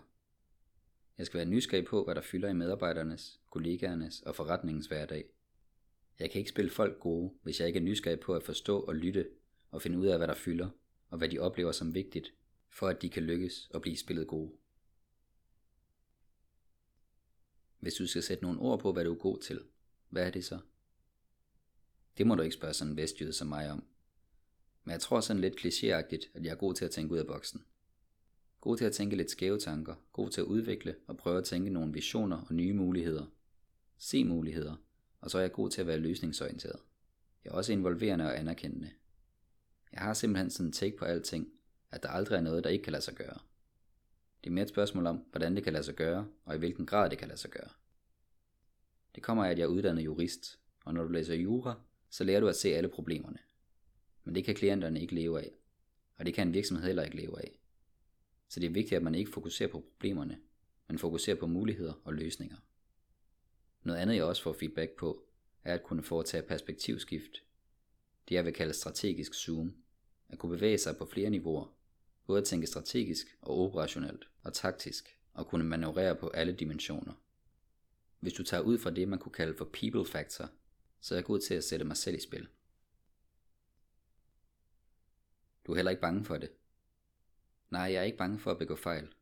Jeg 1.18 1.26
skal 1.26 1.38
være 1.38 1.48
nysgerrig 1.50 1.86
på, 1.86 2.04
hvad 2.04 2.16
der 2.16 2.22
fylder 2.22 2.50
i 2.50 2.54
medarbejdernes, 2.54 3.40
kollegaernes 3.50 4.22
og 4.22 4.36
forretningens 4.36 4.88
hverdag. 4.88 5.26
Jeg 6.20 6.32
kan 6.32 6.40
ikke 6.40 6.50
spille 6.50 6.72
folk 6.72 7.00
gode, 7.00 7.34
hvis 7.44 7.60
jeg 7.60 7.68
ikke 7.68 7.80
er 7.80 7.84
nysgerrig 7.84 8.20
på 8.20 8.36
at 8.36 8.44
forstå 8.44 8.80
og 8.80 8.96
lytte 8.96 9.30
og 9.72 9.82
finde 9.82 9.98
ud 9.98 10.06
af, 10.06 10.18
hvad 10.18 10.28
der 10.28 10.34
fylder, 10.34 10.70
og 11.10 11.18
hvad 11.18 11.30
de 11.30 11.40
oplever 11.40 11.72
som 11.72 11.94
vigtigt, 11.94 12.34
for 12.70 12.88
at 12.88 13.02
de 13.02 13.10
kan 13.10 13.24
lykkes 13.24 13.70
og 13.74 13.82
blive 13.82 13.98
spillet 13.98 14.28
gode. 14.28 14.52
Hvis 17.80 17.94
du 17.94 18.08
skal 18.08 18.24
sætte 18.24 18.44
nogle 18.44 18.60
ord 18.60 18.80
på, 18.80 18.94
hvad 18.94 19.04
du 19.04 19.14
er 19.14 19.18
god 19.18 19.40
til, 19.40 19.62
hvad 20.10 20.28
er 20.28 20.30
det 20.30 20.46
så? 20.46 20.60
Det 22.18 22.28
må 22.28 22.36
du 22.36 22.42
ikke 22.42 22.56
spørge 22.56 22.74
sådan 22.74 22.92
en 22.92 22.98
vestjyde 22.98 23.34
som 23.34 23.48
mig 23.48 23.72
om. 23.72 23.84
Men 24.84 24.92
jeg 24.92 25.02
tror 25.02 25.20
sådan 25.20 25.42
lidt 25.42 25.56
klichéagtigt, 25.56 26.30
at 26.34 26.46
jeg 26.46 26.52
er 26.52 26.56
god 26.56 26.74
til 26.74 26.86
at 26.86 26.92
tænke 26.92 27.14
ud 27.14 27.20
af 27.20 27.28
boksen. 27.28 27.64
God 28.62 28.78
til 28.78 28.86
at 28.86 28.94
tænke 28.94 29.16
lidt 29.16 29.32
skæve 29.32 29.60
tanker, 29.60 29.96
god 30.14 30.30
til 30.30 30.42
at 30.42 30.46
udvikle 30.46 30.96
og 31.08 31.18
prøve 31.18 31.38
at 31.38 31.46
tænke 31.46 31.70
nogle 31.70 31.94
visioner 31.94 32.38
og 32.38 32.54
nye 32.54 32.74
muligheder. 32.74 33.26
Se 33.98 34.24
muligheder, 34.24 34.76
og 35.22 35.32
så 35.32 35.38
er 35.38 35.42
jeg 35.42 35.52
god 35.52 35.70
til 35.70 35.82
at 35.82 35.88
være 35.88 35.98
løsningsorienteret. 35.98 36.80
Jeg 37.44 37.52
er 37.52 37.56
også 37.56 37.74
involverende 37.74 38.26
og 38.26 38.40
anerkendende. 38.40 38.90
Jeg 39.92 40.02
har 40.02 40.14
simpelthen 40.14 40.50
sådan 40.50 40.66
en 40.66 40.72
take 40.72 40.98
på 40.98 41.06
alting, 41.06 41.48
at 41.92 42.04
der 42.04 42.10
aldrig 42.10 42.38
er 42.38 42.42
noget, 42.42 42.64
der 42.64 42.70
ikke 42.70 42.84
kan 42.84 42.92
lade 42.92 43.04
sig 43.04 43.16
gøre. 43.16 43.38
Det 44.44 44.50
er 44.50 44.54
mere 44.54 44.64
et 44.64 44.70
spørgsmål 44.70 45.06
om, 45.06 45.26
hvordan 45.32 45.56
det 45.56 45.64
kan 45.64 45.74
lade 45.74 45.84
sig 45.84 45.96
gøre, 45.96 46.28
og 46.46 46.56
i 46.56 46.58
hvilken 46.58 46.86
grad 46.86 47.10
det 47.10 47.18
kan 47.18 47.28
lade 47.28 47.40
sig 47.40 47.52
gøre. 47.52 47.70
Det 49.16 49.24
kommer 49.24 49.46
af, 49.46 49.52
at 49.52 49.58
jeg 49.58 49.64
er 49.64 49.68
uddannet 49.68 50.06
jurist, 50.06 50.60
og 50.86 50.94
når 50.94 51.04
du 51.04 51.10
læser 51.10 51.36
jura, 51.36 51.82
så 52.10 52.24
lærer 52.24 52.40
du 52.40 52.48
at 52.48 52.56
se 52.56 52.70
alle 52.70 52.90
problemerne. 52.90 53.40
Men 54.24 54.36
det 54.36 54.44
kan 54.46 54.56
klienterne 54.56 55.02
ikke 55.02 55.16
leve 55.16 55.42
af, 55.42 55.52
og 56.18 56.26
det 56.26 56.34
kan 56.34 56.48
en 56.48 56.54
virksomhed 56.54 56.86
heller 56.86 57.04
ikke 57.04 57.18
leve 57.18 57.42
af. 57.42 57.60
Så 58.48 58.60
det 58.60 58.68
er 58.68 58.72
vigtigt, 58.72 58.98
at 58.98 59.04
man 59.04 59.16
ikke 59.16 59.32
fokuserer 59.32 59.70
på 59.70 59.80
problemerne, 59.80 60.40
men 60.88 61.00
fokuserer 61.00 61.36
på 61.36 61.48
muligheder 61.48 61.94
og 62.04 62.14
løsninger. 62.14 62.58
Noget 63.84 64.00
andet 64.00 64.16
jeg 64.16 64.24
også 64.24 64.44
får 64.44 64.54
feedback 64.54 64.92
på, 64.92 65.26
er 65.64 65.74
at 65.74 65.84
kunne 65.84 66.04
foretage 66.04 66.44
perspektivskift. 66.44 67.44
Det 68.30 68.36
jeg 68.36 68.46
vil 68.46 68.54
kalde 68.54 68.74
strategisk 68.74 69.34
zoom. 69.34 69.76
At 70.30 70.40
kunne 70.40 70.56
bevæge 70.56 70.78
sig 70.78 70.98
på 70.98 71.06
flere 71.06 71.30
niveauer. 71.30 71.76
Både 72.26 72.40
at 72.42 72.46
tænke 72.46 72.68
strategisk 72.68 73.38
og 73.42 73.58
operationelt 73.58 74.30
og 74.44 74.54
taktisk 74.54 75.18
og 75.34 75.48
kunne 75.48 75.64
manøvrere 75.64 76.16
på 76.16 76.28
alle 76.28 76.54
dimensioner. 76.54 77.14
Hvis 78.20 78.34
du 78.34 78.44
tager 78.44 78.64
ud 78.64 78.78
fra 78.78 78.92
det, 78.92 79.08
man 79.08 79.20
kunne 79.20 79.32
kalde 79.32 79.58
for 79.58 79.70
people 79.74 80.06
factor, 80.06 80.50
så 81.00 81.14
er 81.14 81.18
jeg 81.18 81.26
god 81.26 81.40
til 81.40 81.54
at 81.54 81.64
sætte 81.64 81.86
mig 81.86 81.98
selv 81.98 82.16
i 82.16 82.22
spil. 82.22 82.48
Du 85.66 85.72
er 85.72 85.76
heller 85.76 85.92
ikke 85.92 86.02
bange 86.02 86.26
for 86.26 86.38
det. 86.38 86.50
Nej, 87.70 87.82
jeg 87.82 87.96
er 87.96 88.04
ikke 88.04 88.18
bange 88.18 88.40
for 88.40 88.52
at 88.52 88.58
begå 88.58 88.76
fejl. 88.76 89.14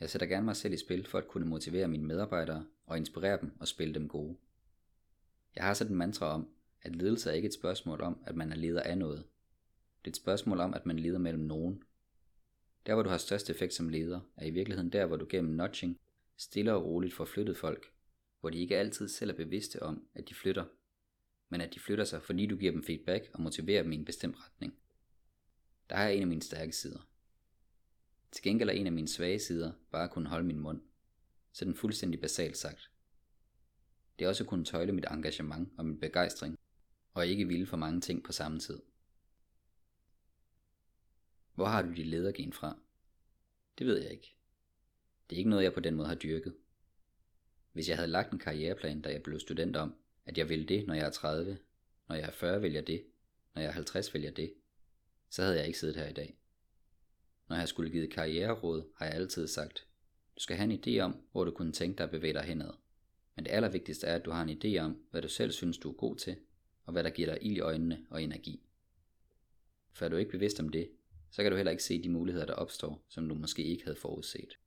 Jeg 0.00 0.10
sætter 0.10 0.26
gerne 0.26 0.44
mig 0.44 0.56
selv 0.56 0.74
i 0.74 0.76
spil 0.76 1.06
for 1.06 1.18
at 1.18 1.28
kunne 1.28 1.46
motivere 1.46 1.88
mine 1.88 2.04
medarbejdere 2.04 2.66
og 2.86 2.96
inspirere 2.96 3.40
dem 3.40 3.52
og 3.60 3.68
spille 3.68 3.94
dem 3.94 4.08
gode. 4.08 4.36
Jeg 5.56 5.64
har 5.64 5.74
sat 5.74 5.88
en 5.88 5.96
mantra 5.96 6.26
om, 6.26 6.48
at 6.82 6.96
ledelse 6.96 7.30
er 7.30 7.34
ikke 7.34 7.46
et 7.46 7.54
spørgsmål 7.54 8.00
om, 8.00 8.22
at 8.26 8.36
man 8.36 8.52
er 8.52 8.56
leder 8.56 8.82
af 8.82 8.98
noget. 8.98 9.24
Det 10.04 10.06
er 10.06 10.12
et 10.12 10.16
spørgsmål 10.16 10.60
om, 10.60 10.74
at 10.74 10.86
man 10.86 10.98
leder 10.98 11.18
mellem 11.18 11.42
nogen. 11.42 11.82
Der, 12.86 12.94
hvor 12.94 13.02
du 13.02 13.10
har 13.10 13.18
størst 13.18 13.50
effekt 13.50 13.74
som 13.74 13.88
leder, 13.88 14.20
er 14.36 14.46
i 14.46 14.50
virkeligheden 14.50 14.92
der, 14.92 15.06
hvor 15.06 15.16
du 15.16 15.26
gennem 15.28 15.54
nudging 15.54 16.00
stille 16.36 16.74
og 16.74 16.84
roligt 16.84 17.14
får 17.14 17.24
flyttet 17.24 17.56
folk, 17.56 17.91
hvor 18.42 18.50
de 18.50 18.58
ikke 18.58 18.76
altid 18.76 19.08
selv 19.08 19.30
er 19.30 19.34
bevidste 19.34 19.82
om, 19.82 20.08
at 20.14 20.28
de 20.28 20.34
flytter, 20.34 20.64
men 21.48 21.60
at 21.60 21.74
de 21.74 21.80
flytter 21.80 22.04
sig, 22.04 22.22
fordi 22.22 22.46
du 22.46 22.56
giver 22.56 22.72
dem 22.72 22.84
feedback 22.84 23.30
og 23.34 23.42
motiverer 23.42 23.82
dem 23.82 23.92
i 23.92 23.96
en 23.96 24.04
bestemt 24.04 24.36
retning. 24.46 24.78
Der 25.90 25.96
har 25.96 26.04
jeg 26.04 26.14
en 26.16 26.22
af 26.22 26.26
mine 26.26 26.42
stærke 26.42 26.72
sider. 26.72 27.08
Til 28.32 28.44
gengæld 28.44 28.68
er 28.68 28.72
en 28.72 28.86
af 28.86 28.92
mine 28.92 29.08
svage 29.08 29.38
sider 29.38 29.72
bare 29.90 30.04
at 30.04 30.10
kunne 30.10 30.28
holde 30.28 30.46
min 30.46 30.58
mund. 30.58 30.82
sådan 31.52 31.74
fuldstændig 31.74 32.20
basalt 32.20 32.56
sagt. 32.56 32.90
Det 34.18 34.24
er 34.24 34.28
også 34.28 34.44
at 34.44 34.48
kunne 34.48 34.64
tøjle 34.64 34.92
mit 34.92 35.06
engagement 35.10 35.72
og 35.78 35.86
min 35.86 36.00
begejstring, 36.00 36.58
og 37.14 37.26
ikke 37.26 37.48
ville 37.48 37.66
for 37.66 37.76
mange 37.76 38.00
ting 38.00 38.24
på 38.24 38.32
samme 38.32 38.58
tid. 38.58 38.82
Hvor 41.54 41.66
har 41.66 41.82
du 41.82 41.92
dit 41.92 42.06
ledergen 42.06 42.52
fra? 42.52 42.78
Det 43.78 43.86
ved 43.86 44.02
jeg 44.02 44.10
ikke. 44.10 44.36
Det 45.30 45.36
er 45.36 45.38
ikke 45.38 45.50
noget, 45.50 45.64
jeg 45.64 45.74
på 45.74 45.80
den 45.80 45.94
måde 45.94 46.08
har 46.08 46.14
dyrket. 46.14 46.56
Hvis 47.72 47.88
jeg 47.88 47.96
havde 47.96 48.10
lagt 48.10 48.32
en 48.32 48.38
karriereplan, 48.38 49.00
da 49.00 49.08
jeg 49.08 49.22
blev 49.22 49.40
student 49.40 49.76
om, 49.76 49.94
at 50.26 50.38
jeg 50.38 50.48
ville 50.48 50.66
det, 50.66 50.86
når 50.86 50.94
jeg 50.94 51.06
er 51.06 51.10
30, 51.10 51.58
når 52.08 52.16
jeg 52.16 52.26
er 52.26 52.30
40, 52.30 52.62
vælger 52.62 52.80
det, 52.80 53.04
når 53.54 53.62
jeg 53.62 53.68
er 53.68 53.72
50, 53.72 54.14
vælger 54.14 54.30
det, 54.30 54.54
så 55.30 55.42
havde 55.42 55.56
jeg 55.56 55.66
ikke 55.66 55.78
siddet 55.78 55.96
her 55.96 56.08
i 56.08 56.12
dag. 56.12 56.38
Når 57.48 57.56
jeg 57.56 57.68
skulle 57.68 57.90
give 57.90 58.10
karriereråd, 58.10 58.92
har 58.96 59.06
jeg 59.06 59.14
altid 59.14 59.48
sagt, 59.48 59.86
du 60.34 60.40
skal 60.40 60.56
have 60.56 60.72
en 60.72 60.80
idé 60.86 61.00
om, 61.00 61.16
hvor 61.32 61.44
du 61.44 61.50
kunne 61.50 61.72
tænke 61.72 61.98
dig 61.98 62.04
at 62.04 62.10
bevæge 62.10 62.34
dig 62.34 62.42
henad. 62.42 62.70
Men 63.36 63.44
det 63.44 63.50
allervigtigste 63.50 64.06
er, 64.06 64.14
at 64.14 64.24
du 64.24 64.30
har 64.30 64.42
en 64.42 64.58
idé 64.64 64.78
om, 64.78 65.02
hvad 65.10 65.22
du 65.22 65.28
selv 65.28 65.52
synes, 65.52 65.78
du 65.78 65.90
er 65.90 65.94
god 65.94 66.16
til, 66.16 66.36
og 66.84 66.92
hvad 66.92 67.04
der 67.04 67.10
giver 67.10 67.34
dig 67.34 67.38
ild 67.42 67.56
i 67.56 67.60
øjnene 67.60 68.06
og 68.10 68.22
energi. 68.22 68.62
For 69.92 70.04
er 70.04 70.08
du 70.08 70.16
ikke 70.16 70.30
bevidst 70.30 70.60
om 70.60 70.68
det, 70.68 70.90
så 71.30 71.42
kan 71.42 71.52
du 71.52 71.56
heller 71.56 71.70
ikke 71.70 71.84
se 71.84 72.02
de 72.02 72.08
muligheder, 72.08 72.46
der 72.46 72.54
opstår, 72.54 73.04
som 73.08 73.28
du 73.28 73.34
måske 73.34 73.64
ikke 73.64 73.84
havde 73.84 73.96
forudset. 73.96 74.58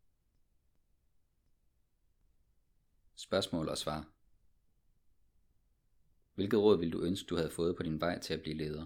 Spørgsmål 3.15 3.69
og 3.69 3.77
svar. 3.77 4.09
Hvilket 6.35 6.59
råd 6.59 6.79
ville 6.79 6.91
du 6.91 7.01
ønske, 7.01 7.27
du 7.27 7.35
havde 7.35 7.51
fået 7.51 7.75
på 7.75 7.83
din 7.83 8.01
vej 8.01 8.19
til 8.19 8.33
at 8.33 8.41
blive 8.41 8.57
leder? 8.57 8.85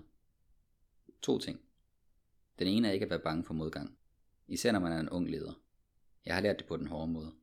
To 1.21 1.39
ting. 1.39 1.61
Den 2.59 2.67
ene 2.67 2.87
er 2.87 2.91
ikke 2.91 3.03
at 3.03 3.09
være 3.09 3.19
bange 3.19 3.43
for 3.43 3.53
modgang. 3.53 3.97
Især 4.47 4.71
når 4.71 4.79
man 4.79 4.91
er 4.91 4.99
en 4.99 5.09
ung 5.09 5.29
leder. 5.29 5.53
Jeg 6.25 6.35
har 6.35 6.41
lært 6.41 6.59
det 6.59 6.67
på 6.67 6.77
den 6.77 6.87
hårde 6.87 7.11
måde. 7.11 7.33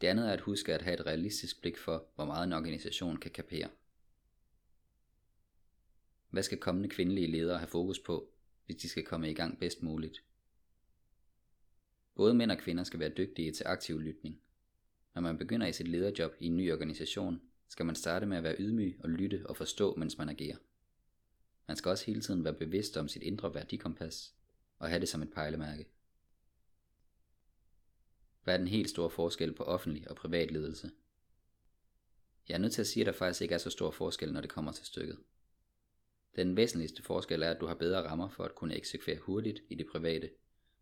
Det 0.00 0.06
andet 0.06 0.28
er 0.28 0.32
at 0.32 0.40
huske 0.40 0.74
at 0.74 0.82
have 0.82 0.94
et 0.94 1.06
realistisk 1.06 1.60
blik 1.60 1.78
for, 1.78 2.06
hvor 2.14 2.24
meget 2.24 2.46
en 2.46 2.52
organisation 2.52 3.16
kan 3.16 3.30
kapere. 3.30 3.70
Hvad 6.30 6.42
skal 6.42 6.58
kommende 6.58 6.88
kvindelige 6.88 7.30
ledere 7.30 7.58
have 7.58 7.68
fokus 7.68 7.98
på, 7.98 8.32
hvis 8.66 8.76
de 8.76 8.88
skal 8.88 9.04
komme 9.04 9.30
i 9.30 9.34
gang 9.34 9.58
bedst 9.58 9.82
muligt? 9.82 10.24
Både 12.14 12.34
mænd 12.34 12.50
og 12.50 12.58
kvinder 12.58 12.84
skal 12.84 13.00
være 13.00 13.14
dygtige 13.16 13.52
til 13.52 13.66
aktiv 13.66 14.00
lytning. 14.00 14.43
Når 15.14 15.22
man 15.22 15.38
begynder 15.38 15.66
i 15.66 15.72
sit 15.72 15.88
lederjob 15.88 16.32
i 16.40 16.46
en 16.46 16.56
ny 16.56 16.72
organisation, 16.72 17.40
skal 17.68 17.86
man 17.86 17.94
starte 17.94 18.26
med 18.26 18.36
at 18.36 18.42
være 18.42 18.56
ydmyg 18.58 18.96
og 19.00 19.10
lytte 19.10 19.46
og 19.46 19.56
forstå, 19.56 19.94
mens 19.94 20.18
man 20.18 20.28
agerer. 20.28 20.56
Man 21.68 21.76
skal 21.76 21.88
også 21.88 22.06
hele 22.06 22.20
tiden 22.20 22.44
være 22.44 22.54
bevidst 22.54 22.96
om 22.96 23.08
sit 23.08 23.22
indre 23.22 23.54
værdikompas 23.54 24.34
og 24.78 24.88
have 24.88 25.00
det 25.00 25.08
som 25.08 25.22
et 25.22 25.32
pejlemærke. 25.32 25.86
Hvad 28.42 28.54
er 28.54 28.58
den 28.58 28.68
helt 28.68 28.90
store 28.90 29.10
forskel 29.10 29.54
på 29.54 29.62
offentlig 29.62 30.10
og 30.10 30.16
privat 30.16 30.50
ledelse? 30.50 30.90
Jeg 32.48 32.54
er 32.54 32.58
nødt 32.58 32.72
til 32.72 32.80
at 32.80 32.86
sige, 32.86 33.02
at 33.02 33.06
der 33.06 33.12
faktisk 33.12 33.42
ikke 33.42 33.54
er 33.54 33.58
så 33.58 33.70
stor 33.70 33.90
forskel, 33.90 34.32
når 34.32 34.40
det 34.40 34.50
kommer 34.50 34.72
til 34.72 34.86
stykket. 34.86 35.18
Den 36.36 36.56
væsentligste 36.56 37.02
forskel 37.02 37.42
er, 37.42 37.50
at 37.50 37.60
du 37.60 37.66
har 37.66 37.74
bedre 37.74 38.08
rammer 38.08 38.28
for 38.28 38.44
at 38.44 38.54
kunne 38.54 38.76
eksekvere 38.76 39.18
hurtigt 39.18 39.60
i 39.68 39.74
det 39.74 39.86
private, 39.92 40.30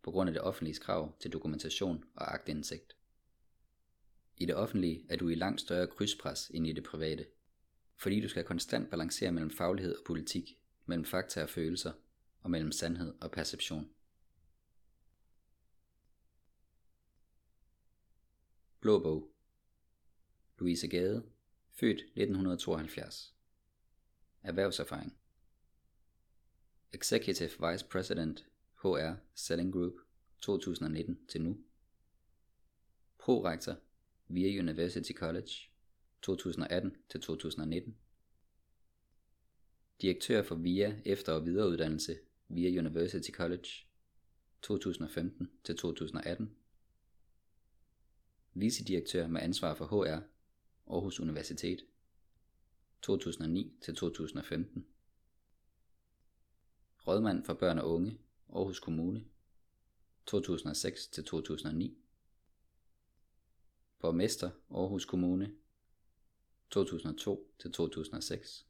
på 0.01 0.11
grund 0.11 0.29
af 0.29 0.33
det 0.33 0.41
offentlige 0.41 0.79
krav 0.79 1.17
til 1.19 1.33
dokumentation 1.33 2.03
og 2.15 2.33
agtindsigt. 2.33 2.95
I 4.37 4.45
det 4.45 4.55
offentlige 4.55 5.05
er 5.09 5.15
du 5.15 5.29
i 5.29 5.35
langt 5.35 5.61
større 5.61 5.87
krydspres 5.87 6.51
end 6.53 6.67
i 6.67 6.71
det 6.71 6.83
private, 6.83 7.25
fordi 7.95 8.21
du 8.21 8.29
skal 8.29 8.43
konstant 8.43 8.89
balancere 8.89 9.31
mellem 9.31 9.51
faglighed 9.51 9.95
og 9.95 10.03
politik, 10.05 10.57
mellem 10.85 11.05
fakta 11.05 11.43
og 11.43 11.49
følelser, 11.49 11.91
og 12.41 12.51
mellem 12.51 12.71
sandhed 12.71 13.13
og 13.21 13.31
perception. 13.31 13.89
Blå 18.79 18.99
bog. 18.99 19.29
Louise 20.59 20.87
Gade, 20.87 21.23
født 21.71 21.99
1972 21.99 23.33
Erhvervserfaring. 24.43 25.17
Executive 26.93 27.49
Vice 27.49 27.85
President 27.85 28.45
HR 28.75 29.13
Selling 29.35 29.73
Group 29.73 29.93
2019 30.41 31.19
til 31.27 31.41
nu. 31.41 31.57
Prorektor 33.17 33.75
via 34.27 34.59
University 34.59 35.11
College 35.11 35.51
2018 36.21 36.95
til 37.09 37.21
2019 37.21 37.97
Direktør 40.01 40.43
for 40.43 40.55
VIA 40.55 41.01
efter- 41.05 41.33
og 41.33 41.45
videreuddannelse 41.45 42.17
via 42.47 42.79
University 42.79 43.31
College 43.31 43.67
2015 44.61 45.51
til 45.63 45.77
2018 45.77 46.55
Vicedirektør 48.53 49.27
med 49.27 49.41
ansvar 49.41 49.75
for 49.75 49.85
HR 49.85 50.21
Aarhus 50.87 51.19
Universitet 51.19 51.85
2009 53.01 53.73
til 53.81 53.95
2015 53.95 54.85
Rådmand 57.07 57.45
for 57.45 57.53
børn 57.53 57.79
og 57.79 57.93
unge 57.93 58.17
Aarhus 58.53 58.79
Kommune 58.79 59.25
2006 60.25 61.07
til 61.07 61.23
2009 61.23 62.02
Borgmester 64.03 64.51
Aarhus 64.69 65.05
Kommune 65.05 65.55
2002 66.69 67.53
til 67.59 67.71
2006 67.71 68.67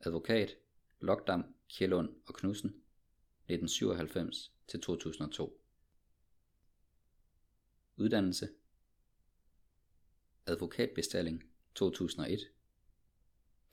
Advokat 0.00 0.56
Lokdam, 1.00 1.54
Kjellund 1.68 2.08
og 2.26 2.34
Knudsen 2.34 2.68
1997 2.68 4.52
til 4.68 4.80
2002 4.80 5.60
Uddannelse. 7.96 8.48
Advokatbestilling 10.46 11.44
2001 11.74 12.40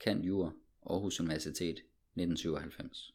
Kan 0.00 0.22
Jur 0.22 0.56
Aarhus 0.86 1.20
Universitet 1.20 1.78
1997 1.78 3.14